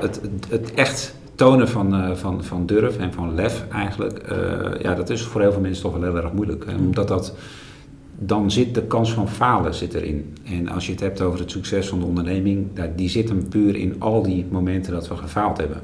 [0.00, 4.34] Het, het, het, echt tonen van, van, van durf en van lef eigenlijk,
[4.82, 6.64] ja, dat is voor heel veel mensen toch wel heel erg moeilijk.
[6.66, 7.34] Hè, omdat dat
[8.22, 10.36] dan zit de kans van falen zit erin.
[10.44, 13.76] En als je het hebt over het succes van de onderneming, die zit hem puur
[13.76, 15.80] in al die momenten dat we gefaald hebben.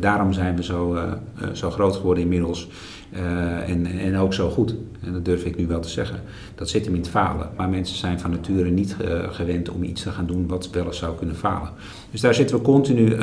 [0.00, 2.68] Daarom zijn we zo, eh, eh, zo groot geworden inmiddels
[3.12, 4.74] eh, en, en ook zo goed.
[5.04, 6.20] En dat durf ik nu wel te zeggen.
[6.54, 7.48] Dat zit hem in het falen.
[7.56, 8.96] Maar mensen zijn van nature niet
[9.30, 11.70] gewend om iets te gaan doen wat wel zou kunnen falen.
[12.10, 13.16] Dus daar zitten we continu,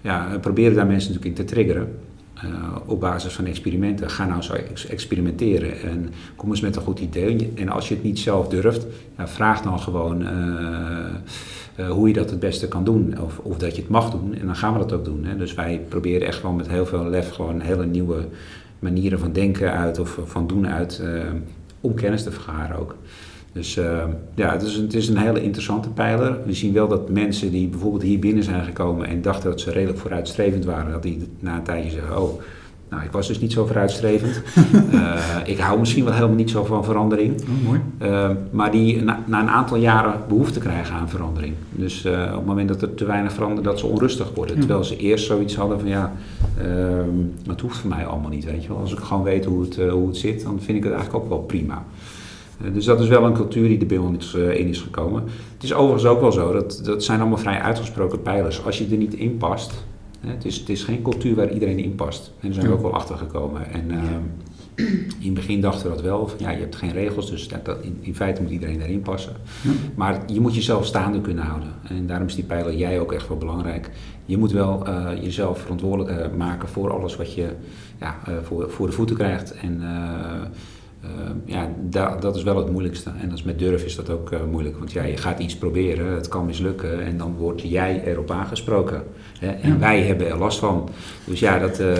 [0.00, 1.88] ja, proberen daar mensen natuurlijk in te triggeren.
[2.44, 4.10] Uh, op basis van experimenten.
[4.10, 4.54] Ga nou zo
[4.88, 7.52] experimenteren en kom eens met een goed idee.
[7.54, 10.28] En als je het niet zelf durft, vraag dan gewoon uh,
[11.76, 13.14] uh, hoe je dat het beste kan doen.
[13.20, 14.34] Of, of, dat je het mag doen.
[14.34, 15.24] En dan gaan we dat ook doen.
[15.24, 15.36] Hè.
[15.36, 18.28] Dus wij proberen echt gewoon met heel veel lef gewoon hele nieuwe
[18.78, 21.02] manieren van denken uit of van doen uit.
[21.80, 22.94] om kennis te vergaren ook.
[23.52, 24.02] Dus uh,
[24.34, 26.38] ja, het is, een, het is een hele interessante pijler.
[26.46, 29.70] We zien wel dat mensen die bijvoorbeeld hier binnen zijn gekomen en dachten dat ze
[29.70, 32.40] redelijk vooruitstrevend waren, dat die na een tijdje zeggen, oh,
[32.90, 34.42] nou, ik was dus niet zo vooruitstrevend.
[34.92, 37.40] uh, ik hou misschien wel helemaal niet zo van verandering.
[37.40, 37.80] Oh, mooi.
[38.02, 41.54] Uh, maar die na, na, een aantal jaren behoefte krijgen aan verandering.
[41.70, 44.54] Dus op het moment dat er te weinig verandert, dat ze onrustig worden.
[44.54, 44.60] Ja.
[44.60, 46.12] Terwijl ze eerst zoiets hadden van ja,
[47.42, 48.44] dat hoeft voor mij allemaal niet.
[48.44, 48.78] Weet je wel.
[48.78, 51.28] Als ik gewoon weet hoe het, hoe het zit, dan vind ik het eigenlijk ook
[51.28, 51.84] wel prima.
[52.60, 55.22] Eh, dus dat is wel een cultuur die er bij ons eh, in is gekomen.
[55.54, 58.64] Het is overigens ook wel zo, dat, dat zijn allemaal vrij uitgesproken pijlers.
[58.64, 59.72] Als je er niet in past,
[60.20, 62.32] het is, het is geen cultuur waar iedereen in past.
[62.40, 63.70] En daar zijn we ook wel achter gekomen.
[63.72, 64.02] En uh,
[65.18, 67.64] in het begin dachten we dat wel, van ja, je hebt geen regels, dus dat,
[67.64, 69.32] dat in, in, feite moet iedereen daarin passen.
[69.94, 71.68] Maar je moet jezelf staande kunnen houden.
[71.88, 73.90] En daarom is die pijler jij ook echt wel belangrijk.
[74.24, 77.48] Je moet wel uh, jezelf verantwoordelijk maken voor alles wat je
[78.00, 79.54] ja, voor, voor de voeten krijgt.
[79.54, 79.82] En
[81.44, 83.10] ja, da, dat is wel het moeilijkste.
[83.20, 84.78] En als met durf is dat ook uh, moeilijk.
[84.78, 89.02] Want ja, je gaat iets proberen, het kan mislukken en dan word jij erop aangesproken.
[89.38, 89.48] Hè?
[89.48, 89.78] En ja.
[89.78, 90.88] wij hebben er last van.
[91.24, 91.96] Dus ja, dat, uh,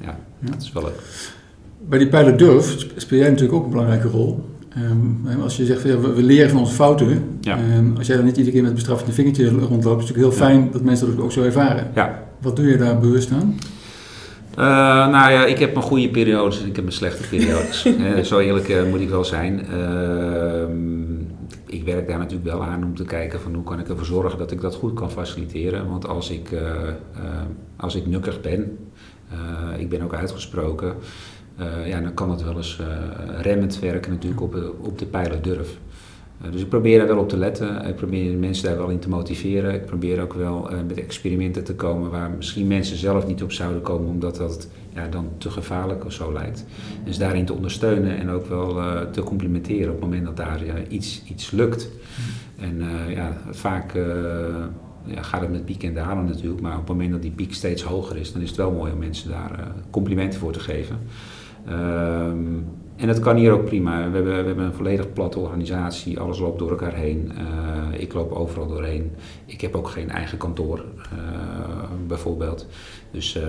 [0.00, 1.00] ja, ja, dat is wel leuk.
[1.88, 4.44] Bij die pijler durf speel jij natuurlijk ook een belangrijke rol.
[4.78, 7.38] Um, als je zegt, we, we leren van onze fouten.
[7.40, 7.58] Ja.
[7.76, 10.32] Um, als jij dan niet iedere keer met bestraffende vingertje rondloopt, is het natuurlijk heel
[10.32, 11.90] fijn dat mensen dat ook zo ervaren.
[11.94, 12.22] Ja.
[12.40, 13.54] Wat doe je daar bewust aan?
[14.58, 14.64] Uh,
[15.08, 17.86] nou ja, ik heb mijn goede periodes en ik heb mijn slechte periodes.
[17.86, 19.66] uh, zo eerlijk uh, moet ik wel zijn.
[19.66, 21.20] Ehm,
[21.66, 24.38] ik werk daar natuurlijk wel aan om te kijken van hoe kan ik ervoor zorgen
[24.38, 25.88] dat ik dat goed kan faciliteren.
[25.88, 26.48] Want als ik,
[27.76, 28.78] als ik nukkig ben,
[29.78, 30.94] ik ben ook uitgesproken,
[31.84, 32.80] ja, dan kan het wel eens
[33.40, 35.78] remmend werken natuurlijk op, op de pijler durf.
[36.42, 37.86] Uh, dus ik probeer daar wel op te letten.
[37.86, 39.74] Ik probeer mensen daar wel in te motiveren.
[39.74, 43.52] Ik probeer ook wel uh, met experimenten te komen waar misschien mensen zelf niet op
[43.52, 46.64] zouden komen, omdat dat ja, dan te gevaarlijk of zo lijkt.
[47.04, 50.62] Dus daarin te ondersteunen en ook wel uh, te complimenteren op het moment dat daar
[50.88, 51.88] iets, iets lukt.
[52.58, 53.92] En ja, vaak
[55.04, 57.54] ja, gaat het met pieken en dalen natuurlijk, maar op het moment dat die piek
[57.54, 60.98] steeds hoger is, dan is het wel mooi om mensen daar complimenten voor te geven.
[61.66, 62.36] Ehm,
[62.96, 63.96] en dat kan hier ook prima.
[63.96, 67.32] We hebben, we hebben een volledig platte organisatie, alles loopt door elkaar heen.
[67.38, 69.10] Uh, ik loop overal doorheen.
[69.46, 71.18] Ik heb ook geen eigen kantoor, uh,
[72.06, 72.66] bijvoorbeeld.
[73.10, 73.42] Dus uh,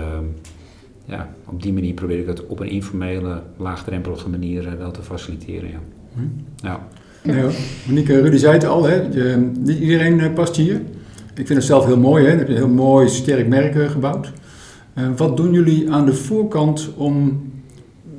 [1.05, 5.69] ja, op die manier probeer ik het op een informele, laagdrempelige manier wel te faciliteren.
[5.69, 5.79] Ja.
[6.13, 6.21] Hm.
[6.55, 6.87] ja.
[7.25, 7.51] Nee hoor.
[7.87, 8.95] Monique, Rudy zei het al, hè?
[8.95, 10.81] Je, niet iedereen eh, past hier.
[11.33, 12.29] Ik vind het zelf heel mooi, hè?
[12.29, 14.31] Dan heb je een heel mooi, sterk merk eh, gebouwd.
[14.97, 17.41] Uh, wat doen jullie aan de voorkant om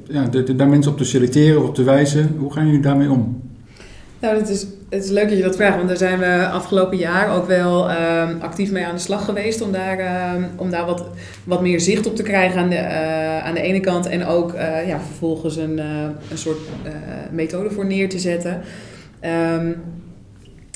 [0.09, 2.37] ja, de, daar mensen op te selecteren op te wijzen?
[2.39, 3.45] Hoe gaan jullie daarmee om?
[4.21, 6.97] Nou, het is, het is leuk dat je dat vraagt, want daar zijn we afgelopen
[6.97, 10.87] jaar ook wel uh, actief mee aan de slag geweest om daar, uh, om daar
[10.87, 11.05] wat,
[11.45, 14.53] wat meer zicht op te krijgen aan de, uh, aan de ene kant en ook
[14.87, 15.79] ja, vervolgens een,
[16.31, 16.59] een soort
[17.31, 18.61] methode voor neer te zetten.
[19.55, 19.77] Um,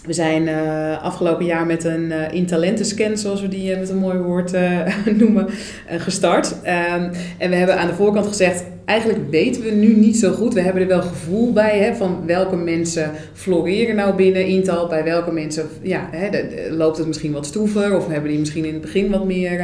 [0.06, 3.96] we zijn uh, afgelopen jaar met een uh, intalentenscan, zoals we die uh, met een
[3.96, 4.52] mooi woord
[5.20, 5.46] noemen,
[5.88, 6.52] gestart.
[6.52, 10.54] Um, en we hebben aan de voorkant gezegd, eigenlijk weten we nu niet zo goed.
[10.54, 14.86] We hebben er wel gevoel bij hè, van welke mensen floreren nou binnen Intal.
[14.86, 16.28] Bij welke mensen ja, hè,
[16.70, 19.58] loopt het misschien wat stoever of hebben die misschien in het begin wat meer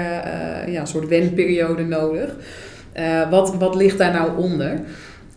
[0.67, 2.37] ja, een soort wenperiode nodig.
[3.31, 4.81] wat, wat ligt daar nou onder?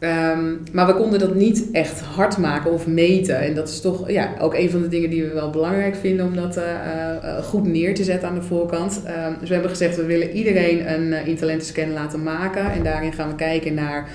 [0.02, 3.40] Um, maar we konden dat niet echt hard maken of meten.
[3.40, 6.26] En dat is toch ja, ook een van de dingen die we wel belangrijk vinden
[6.26, 9.02] om dat uh, uh, goed neer te zetten aan de voorkant.
[9.06, 12.72] Um, dus we hebben gezegd, we willen iedereen een uh, intalentenscan laten maken.
[12.72, 14.10] En daarin gaan we kijken naar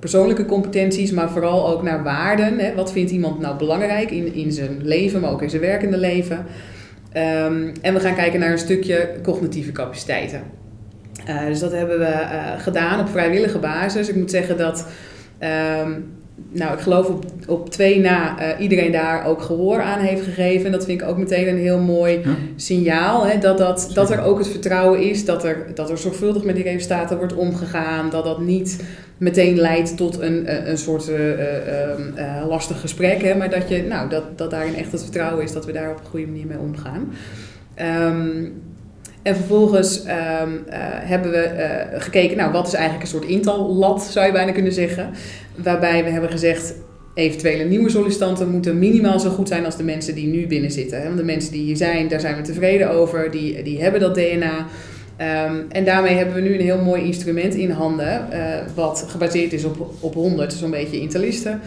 [0.00, 2.58] persoonlijke competenties, maar vooral ook naar waarden.
[2.58, 2.74] Hè.
[2.74, 6.36] Wat vindt iemand nou belangrijk in, in zijn leven, maar ook in zijn werkende leven.
[6.36, 10.42] Um, en we gaan kijken naar een stukje cognitieve capaciteiten.
[11.48, 12.14] dus dat hebben we
[12.58, 14.08] gedaan op vrijwillige basis.
[14.08, 14.86] Ik moet zeggen dat
[15.40, 16.16] Um,
[16.50, 20.66] nou, ik geloof op, op twee na uh, iedereen daar ook gehoor aan heeft gegeven.
[20.66, 22.34] En dat vind ik ook meteen een heel mooi ja.
[22.56, 23.26] signaal.
[23.26, 26.54] Hè, dat, dat, dat er ook het vertrouwen is dat er, dat er zorgvuldig met
[26.54, 28.10] die resultaten wordt omgegaan.
[28.10, 28.84] Dat dat niet
[29.18, 33.22] meteen leidt tot een, een soort uh, uh, lastig gesprek.
[33.22, 35.90] Hè, maar dat, je, nou, dat, dat daarin echt het vertrouwen is dat we daar
[35.90, 37.12] op een goede manier mee omgaan.
[38.12, 38.62] Um,
[39.22, 40.74] en vervolgens um, uh,
[41.10, 41.50] hebben we
[41.92, 45.10] uh, gekeken, nou wat is eigenlijk een soort intallat, zou je bijna kunnen zeggen.
[45.54, 46.74] Waarbij we hebben gezegd,
[47.14, 51.04] eventuele nieuwe sollicitanten moeten minimaal zo goed zijn als de mensen die nu binnen zitten.
[51.04, 54.14] Want de mensen die hier zijn, daar zijn we tevreden over, die, die hebben dat
[54.14, 54.66] DNA.
[55.46, 58.38] Um, en daarmee hebben we nu een heel mooi instrument in handen, uh,
[58.74, 61.60] wat gebaseerd is op, op 100, zo'n beetje intalisten.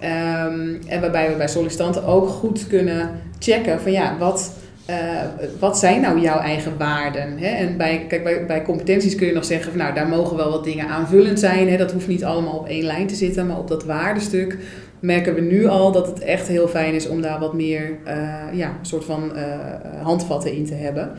[0.00, 4.52] Um, en waarbij we bij sollicitanten ook goed kunnen checken van ja, wat
[4.92, 7.38] uh, wat zijn nou jouw eigen waarden?
[7.38, 7.46] Hè?
[7.46, 10.50] En bij, kijk, bij, bij competenties kun je nog zeggen, van, nou daar mogen wel
[10.50, 11.68] wat dingen aanvullend zijn.
[11.68, 11.76] Hè?
[11.76, 14.58] Dat hoeft niet allemaal op één lijn te zitten, maar op dat waardestuk
[15.00, 18.34] merken we nu al dat het echt heel fijn is om daar wat meer uh,
[18.52, 19.42] ja, soort van uh,
[20.02, 21.12] handvatten in te hebben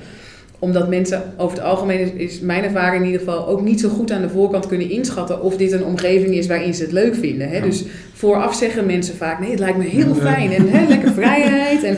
[0.63, 3.89] omdat mensen over het algemeen, is, is, mijn ervaring in ieder geval, ook niet zo
[3.89, 7.15] goed aan de voorkant kunnen inschatten of dit een omgeving is waarin ze het leuk
[7.15, 7.49] vinden.
[7.49, 7.61] Hè?
[7.61, 11.83] Dus vooraf zeggen mensen vaak, nee, het lijkt me heel fijn en hè, lekker vrijheid.
[11.83, 11.97] En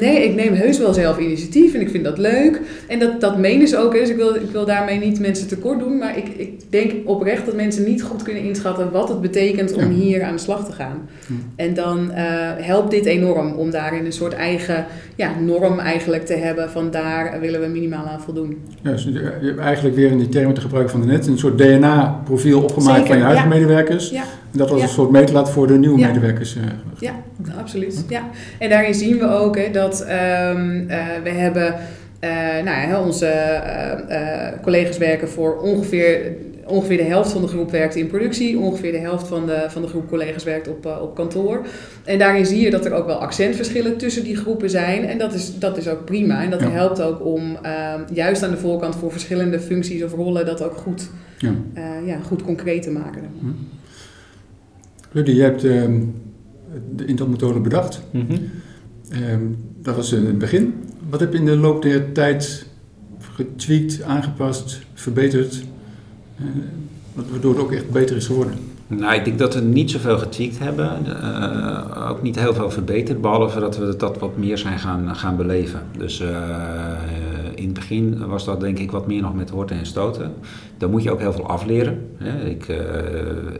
[0.00, 2.60] nee, ik neem heus wel zelf initiatief en ik vind dat leuk.
[2.88, 3.92] En dat, dat menen ze ook.
[3.92, 5.98] Dus ik wil, ik wil daarmee niet mensen tekort doen.
[5.98, 9.90] Maar ik, ik denk oprecht dat mensen niet goed kunnen inschatten wat het betekent om
[9.90, 11.08] hier aan de slag te gaan.
[11.56, 12.16] En dan uh,
[12.56, 16.70] helpt dit enorm om daarin een soort eigen ja, norm eigenlijk te hebben.
[16.70, 18.56] Van daar willen we minimaal aan voldoen.
[18.82, 21.38] Ja, dus je hebt eigenlijk weer in die termen te gebruiken van de net een
[21.38, 23.54] soort DNA-profiel opgemaakt Zeker, van je huidige ja.
[23.54, 24.10] medewerkers.
[24.10, 24.24] Ja.
[24.52, 26.56] En dat was een soort meetlat voor de nieuwe medewerkers.
[26.56, 26.62] Uh,
[26.98, 27.12] ja,
[27.58, 28.04] absoluut.
[28.08, 28.22] Ja.
[28.58, 31.74] En daarin zien we ook hè, dat um, uh, we hebben...
[32.24, 32.30] Uh,
[32.64, 33.60] nou ja, onze
[34.62, 36.36] collega's werken voor ongeveer
[36.68, 39.82] ongeveer de helft van de groep werkt in productie, ongeveer de helft van de, van
[39.82, 41.66] de groep collega's werkt op, uh, op kantoor.
[42.04, 45.04] En daarin zie je dat er ook wel accentverschillen tussen die groepen zijn.
[45.04, 46.42] En dat is, dat is ook prima.
[46.42, 46.70] En dat ja.
[46.70, 50.76] helpt ook om uh, juist aan de voorkant voor verschillende functies of rollen dat ook
[50.76, 51.54] goed, ja.
[51.74, 53.22] Uh, ja, goed concreet te maken.
[53.40, 53.46] Hm.
[55.12, 56.00] Rudy, je hebt ehm,
[56.94, 58.02] de Intel-methode bedacht.
[58.10, 58.50] Mm -hmm.
[59.12, 60.74] Um, dat was in het begin.
[61.10, 62.66] Wat heb je in de loop der tijd
[63.18, 65.64] getweakt, aangepast, verbeterd?
[67.30, 68.54] waardoor het ook echt beter is geworden.
[68.86, 71.06] Nou, ik denk dat we niet zoveel getweakt hebben.
[71.06, 75.36] Uh, ook niet heel veel verbeterd, behalve dat we dat wat meer zijn gaan, gaan
[75.36, 75.80] beleven.
[75.98, 76.20] Dus
[77.54, 80.32] in het begin was dat denk ik wat meer nog met horten en stoten.
[80.78, 82.08] Daar moet je ook heel veel afleren.
[82.16, 82.44] Hè.
[82.44, 82.66] Ik,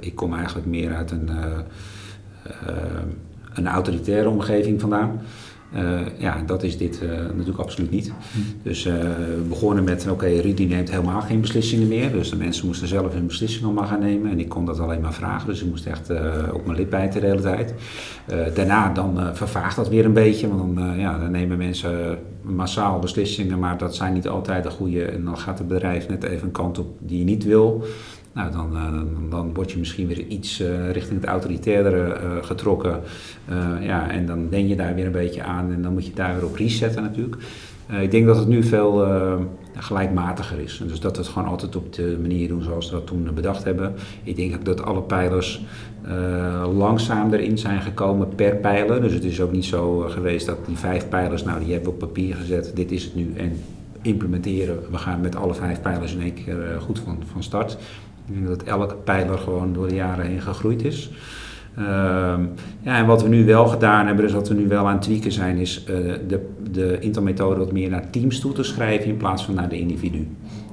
[0.01, 1.31] ik kom eigenlijk meer uit een,
[3.59, 5.21] een autoritaire omgeving vandaan.
[5.75, 8.07] Uh, ja, dat is dit uh, natuurlijk absoluut niet.
[8.07, 8.39] Hm.
[8.63, 12.13] Dus uh, we begonnen met, oké, okay, Rudy neemt helemaal geen beslissingen meer.
[12.13, 14.31] Dus de mensen moesten zelf hun beslissingen allemaal gaan nemen.
[14.31, 16.11] En ik kon dat alleen maar vragen, dus ik moest echt
[16.53, 17.75] op mijn lip bijten de hele tijd.
[18.55, 23.59] daarna dan vervaagt dat weer een beetje, want dan, ja, dan nemen mensen massaal beslissingen,
[23.59, 25.05] maar dat zijn niet altijd de goede.
[25.05, 27.85] En dan gaat het bedrijf net even een kant op die je niet wil.
[28.39, 33.01] Nou, dan, uh, dan word je misschien weer iets uh, richting het autoritairdere uh, getrokken.
[33.81, 36.35] ja, en dan denk je daar weer een beetje aan en dan moet je daar
[36.35, 37.37] weer op resetten natuurlijk.
[38.01, 39.07] ik denk dat het nu veel
[39.75, 40.83] gelijkmatiger is.
[40.87, 43.65] Dus dat we het gewoon altijd op de manier doen zoals we dat toen bedacht
[43.65, 43.95] hebben.
[44.23, 45.65] Ik denk ook dat alle pijlers
[46.73, 49.01] langzaam erin zijn gekomen per pijler.
[49.01, 51.95] Dus het is ook niet zo geweest dat die vijf pijlers, nou die hebben we
[51.95, 53.53] op papier gezet, dit is het nu en
[54.03, 54.79] implementeren.
[54.91, 57.79] We gaan met alle vijf pijlers in één keer goed van, van start.
[58.29, 61.11] Ik denk dat elke pijler gewoon door de jaren heen gegroeid is.
[61.77, 62.43] Ehm,
[62.81, 65.03] ja, en wat we nu wel gedaan hebben, dus wat we nu wel aan het
[65.03, 69.17] tweaken zijn, is uh, de, de Intel-methode wat meer naar teams toe te schrijven in
[69.17, 70.29] plaats van naar de individu.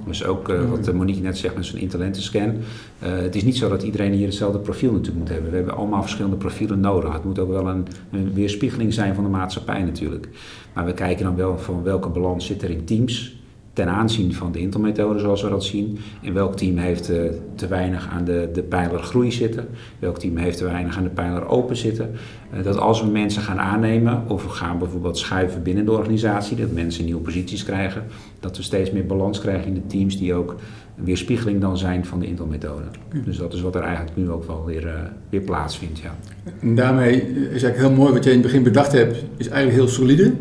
[0.05, 2.49] Dus ook uh, wat Monique net zegt met zo'n intelentenscan.
[2.49, 2.53] Uh,
[2.99, 5.49] het is niet zo dat iedereen hier hetzelfde profiel natuurlijk moet hebben.
[5.49, 7.13] We hebben allemaal verschillende profielen nodig.
[7.13, 10.29] Het moet ook wel een, een weerspiegeling zijn van de maatschappij natuurlijk.
[10.73, 13.44] Maar we kijken dan wel van welke balans zit er in teams
[13.75, 15.97] ten aanzien van de Intel-methode zoals we dat zien.
[16.23, 17.17] En welk team heeft uh,
[17.55, 19.67] te weinig aan de, de pijler groei zitten.
[19.99, 22.11] Welk team heeft te weinig aan de pijler open zitten.
[22.53, 26.57] Uh, dat als we mensen gaan aannemen of we gaan bijvoorbeeld schuiven binnen de organisatie,
[26.57, 28.03] dat mensen nieuwe posities krijgen,
[28.39, 30.55] dat we steeds meer balans krijgen in de teams die ook
[30.97, 32.85] een weerspiegeling dan zijn van de Intel-methode.
[33.25, 34.93] Dus dat is wat er eigenlijk nu ook wel weer, uh,
[35.29, 35.99] weer plaatsvindt.
[35.99, 36.15] Ja.
[36.61, 39.77] En daarmee is eigenlijk heel mooi wat je in het begin bedacht hebt, is eigenlijk
[39.77, 40.33] heel solide.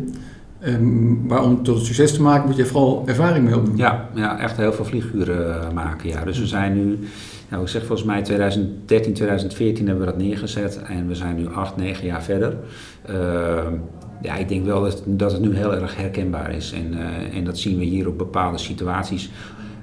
[0.67, 3.77] Um, maar om tot het succes te maken moet je vooral ervaring mee opdoen.
[3.77, 6.09] Ja, ja echt heel veel vlieguren uh, maken.
[6.09, 6.23] Ja.
[6.23, 6.99] Dus we zijn nu,
[7.49, 11.47] nou, ik zeg volgens mij 2013, 2014 hebben we dat neergezet en we zijn nu
[11.47, 12.57] 8, 9 jaar verder.
[13.09, 13.15] Uh,
[14.21, 17.57] ja, ik denk wel dat, het nu heel erg herkenbaar is en, uh, en dat
[17.57, 19.29] zien we hier op bepaalde situaties.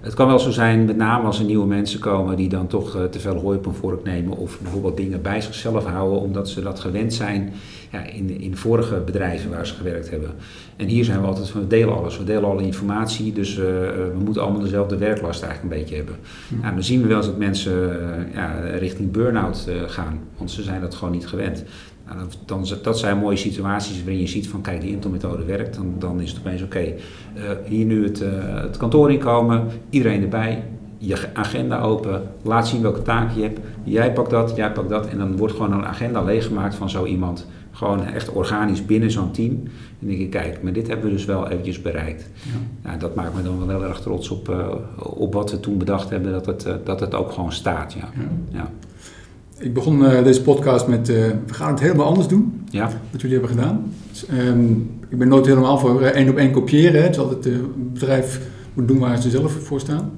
[0.03, 2.96] Het kan wel zo zijn, met name als er nieuwe mensen komen die dan toch
[2.96, 6.48] uh, te veel hooi op een vork nemen of bijvoorbeeld dingen bij zichzelf houden omdat
[6.48, 7.53] ze dat gewend zijn
[7.92, 10.30] ja, in, in vorige bedrijven waar ze gewerkt hebben.
[10.76, 13.64] En hier zijn we altijd van, we delen alles, we delen alle informatie, dus uh,
[13.64, 16.14] we moeten allemaal dezelfde werklast eigenlijk een beetje hebben.
[16.48, 16.57] Ja.
[16.61, 20.62] Nou, dan zien we wel eens dat mensen uh, ja, richting burn-out gaan, want ze
[20.62, 21.64] zijn dat gewoon niet gewend.
[22.14, 25.74] Nou, dan, dat zijn mooie situaties waarin je ziet van kijk, die Intel-methode werkt.
[25.74, 26.76] Dan, dan is het opeens oké.
[26.76, 26.96] Okay,
[27.36, 28.28] uh, hier nu het, uh,
[28.62, 30.62] het kantoor inkomen, iedereen erbij,
[30.98, 33.60] je agenda open, laat zien welke taak je hebt.
[33.84, 35.06] Jij pakt dat, jij pakt dat.
[35.06, 37.46] En dan wordt gewoon een agenda leeggemaakt van zo iemand.
[37.70, 39.50] Gewoon echt organisch binnen zo'n team.
[39.50, 42.30] En dan denk ik, kijk, maar dit hebben we dus wel eventjes bereikt.
[42.42, 42.88] Ja.
[42.88, 45.78] Nou, dat maakt me dan wel heel erg trots op, uh, op wat we toen
[45.78, 47.92] bedacht hebben, dat het, dat het ook gewoon staat.
[47.92, 48.08] Ja.
[48.14, 48.58] ja.
[48.58, 48.70] ja.
[49.62, 52.90] Ik begon uh, deze podcast met, uh, we gaan het helemaal anders doen, ja.
[53.10, 53.92] wat jullie hebben gedaan.
[54.10, 56.94] Dus, um, ik ben nooit helemaal voor één op één kopiëren.
[56.94, 57.00] Hè.
[57.00, 58.40] Het is altijd het uh, bedrijf
[58.74, 60.10] moet doen waar ze zelf voor staan.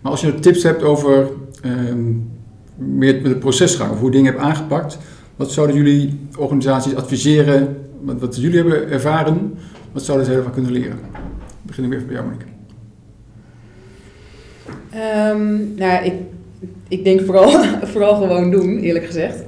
[0.00, 1.28] Maar als je tips hebt over
[1.64, 2.30] um,
[2.76, 4.98] meer de procesgang, of hoe dingen hebben aangepakt,
[5.36, 9.54] wat zouden jullie organisaties adviseren, wat, wat jullie hebben ervaren,
[9.92, 10.98] wat zouden ze ervan kunnen leren?
[11.12, 12.46] Ik begin ik weer bij jou, Monique.
[15.32, 16.12] Um, nou, ik
[16.88, 17.50] ik denk vooral,
[17.92, 19.42] vooral gewoon doen, eerlijk gezegd.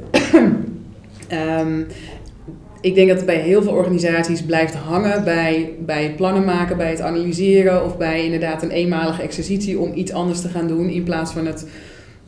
[1.32, 1.86] um,
[2.80, 6.90] ik denk dat het bij heel veel organisaties blijft hangen bij, bij plannen maken, bij
[6.90, 11.02] het analyseren of bij inderdaad een eenmalige exercitie om iets anders te gaan doen in
[11.02, 11.66] plaats van het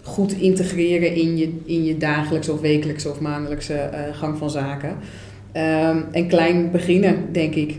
[0.03, 4.97] goed integreren in je, in je dagelijkse of wekelijkse of maandelijkse uh, gang van zaken.
[5.57, 7.78] Um, en klein beginnen, denk ik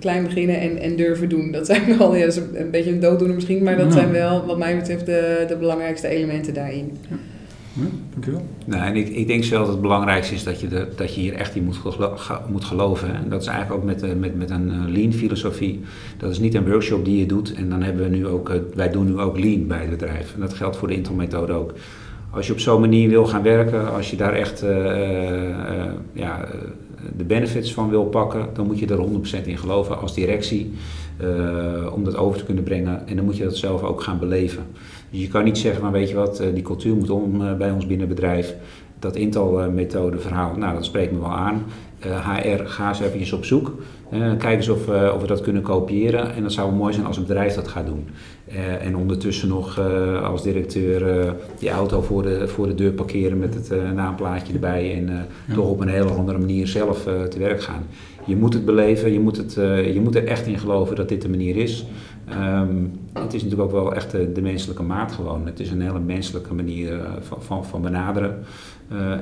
[0.00, 1.52] klein beginnen en, en durven doen.
[1.52, 3.92] Dat zijn wel ja, een beetje een dooddoener misschien, maar dat ja.
[3.92, 6.96] zijn wel wat mij betreft de, de belangrijkste elementen daarin.
[7.08, 7.16] Ja.
[7.72, 8.46] Ja, dankjewel.
[8.66, 11.20] Nou, en ik, ik denk zelf dat het belangrijkste is dat je, de, dat je
[11.20, 12.16] hier echt in moet, gelo
[12.48, 13.14] moet geloven.
[13.14, 15.80] En dat is eigenlijk ook met, met, met een lean filosofie.
[16.16, 17.54] Dat is niet een workshop die je doet.
[17.54, 20.34] En dan hebben we nu ook, wij doen nu ook lean bij het bedrijf.
[20.34, 21.72] En dat geldt voor de Intel methode ook.
[22.30, 26.48] Als je op zo'n manier wil gaan werken, als je daar echt uh, uh, ja,
[27.16, 30.72] de benefits van wil pakken, dan moet je er 100% in geloven als directie
[31.22, 33.08] uh, om dat over te kunnen brengen.
[33.08, 34.62] En dan moet je dat zelf ook gaan beleven.
[35.10, 37.86] Dus je kan niet zeggen, maar weet je wat, die cultuur moet om bij ons
[37.86, 38.54] binnen bedrijf.
[38.98, 41.62] Dat Intel-methode verhaal, nou dat spreekt me wel aan.
[42.00, 43.72] HR, ga eens even op zoek.
[44.12, 46.34] Uh, kijk eens of, uh, of we dat kunnen kopiëren.
[46.34, 48.08] En dat zou mooi zijn als een bedrijf dat gaat doen.
[48.52, 49.80] Uh, en ondertussen nog
[50.22, 54.94] als directeur die auto voor de, voor de deur parkeren met het naamplaatje erbij.
[54.94, 55.06] En
[55.46, 55.54] ja.
[55.54, 57.86] toch op een hele andere manier zelf te werk gaan.
[58.24, 59.54] Je moet het beleven, je moet, het,
[59.94, 61.86] je moet er echt in geloven dat dit de manier is.
[62.32, 65.46] Um, het is natuurlijk ook wel echt de, de, menselijke maat gewoon.
[65.46, 68.38] Het is een hele menselijke manier van, van, van benaderen.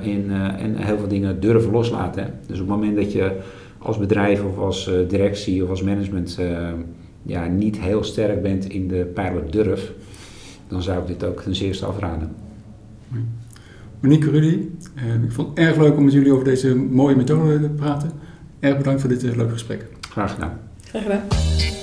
[0.01, 2.23] en, en heel veel dingen durven loslaten.
[2.23, 2.29] Hè.
[2.45, 3.37] Dus op het moment dat je
[3.79, 6.69] als bedrijf of als uh, directie of als management uh,
[7.23, 9.93] ja, niet heel sterk bent in de pijler durf,
[10.67, 12.31] dan zou ik dit ook ten zeerste afraden.
[13.99, 17.59] Monique Rudy, uh, ik vond het erg leuk om met jullie over deze mooie methode
[17.61, 18.11] te praten.
[18.59, 19.85] Erg bedankt voor dit leuke gesprek.
[20.09, 20.59] Graag gedaan.
[20.81, 21.78] Graag gedaan.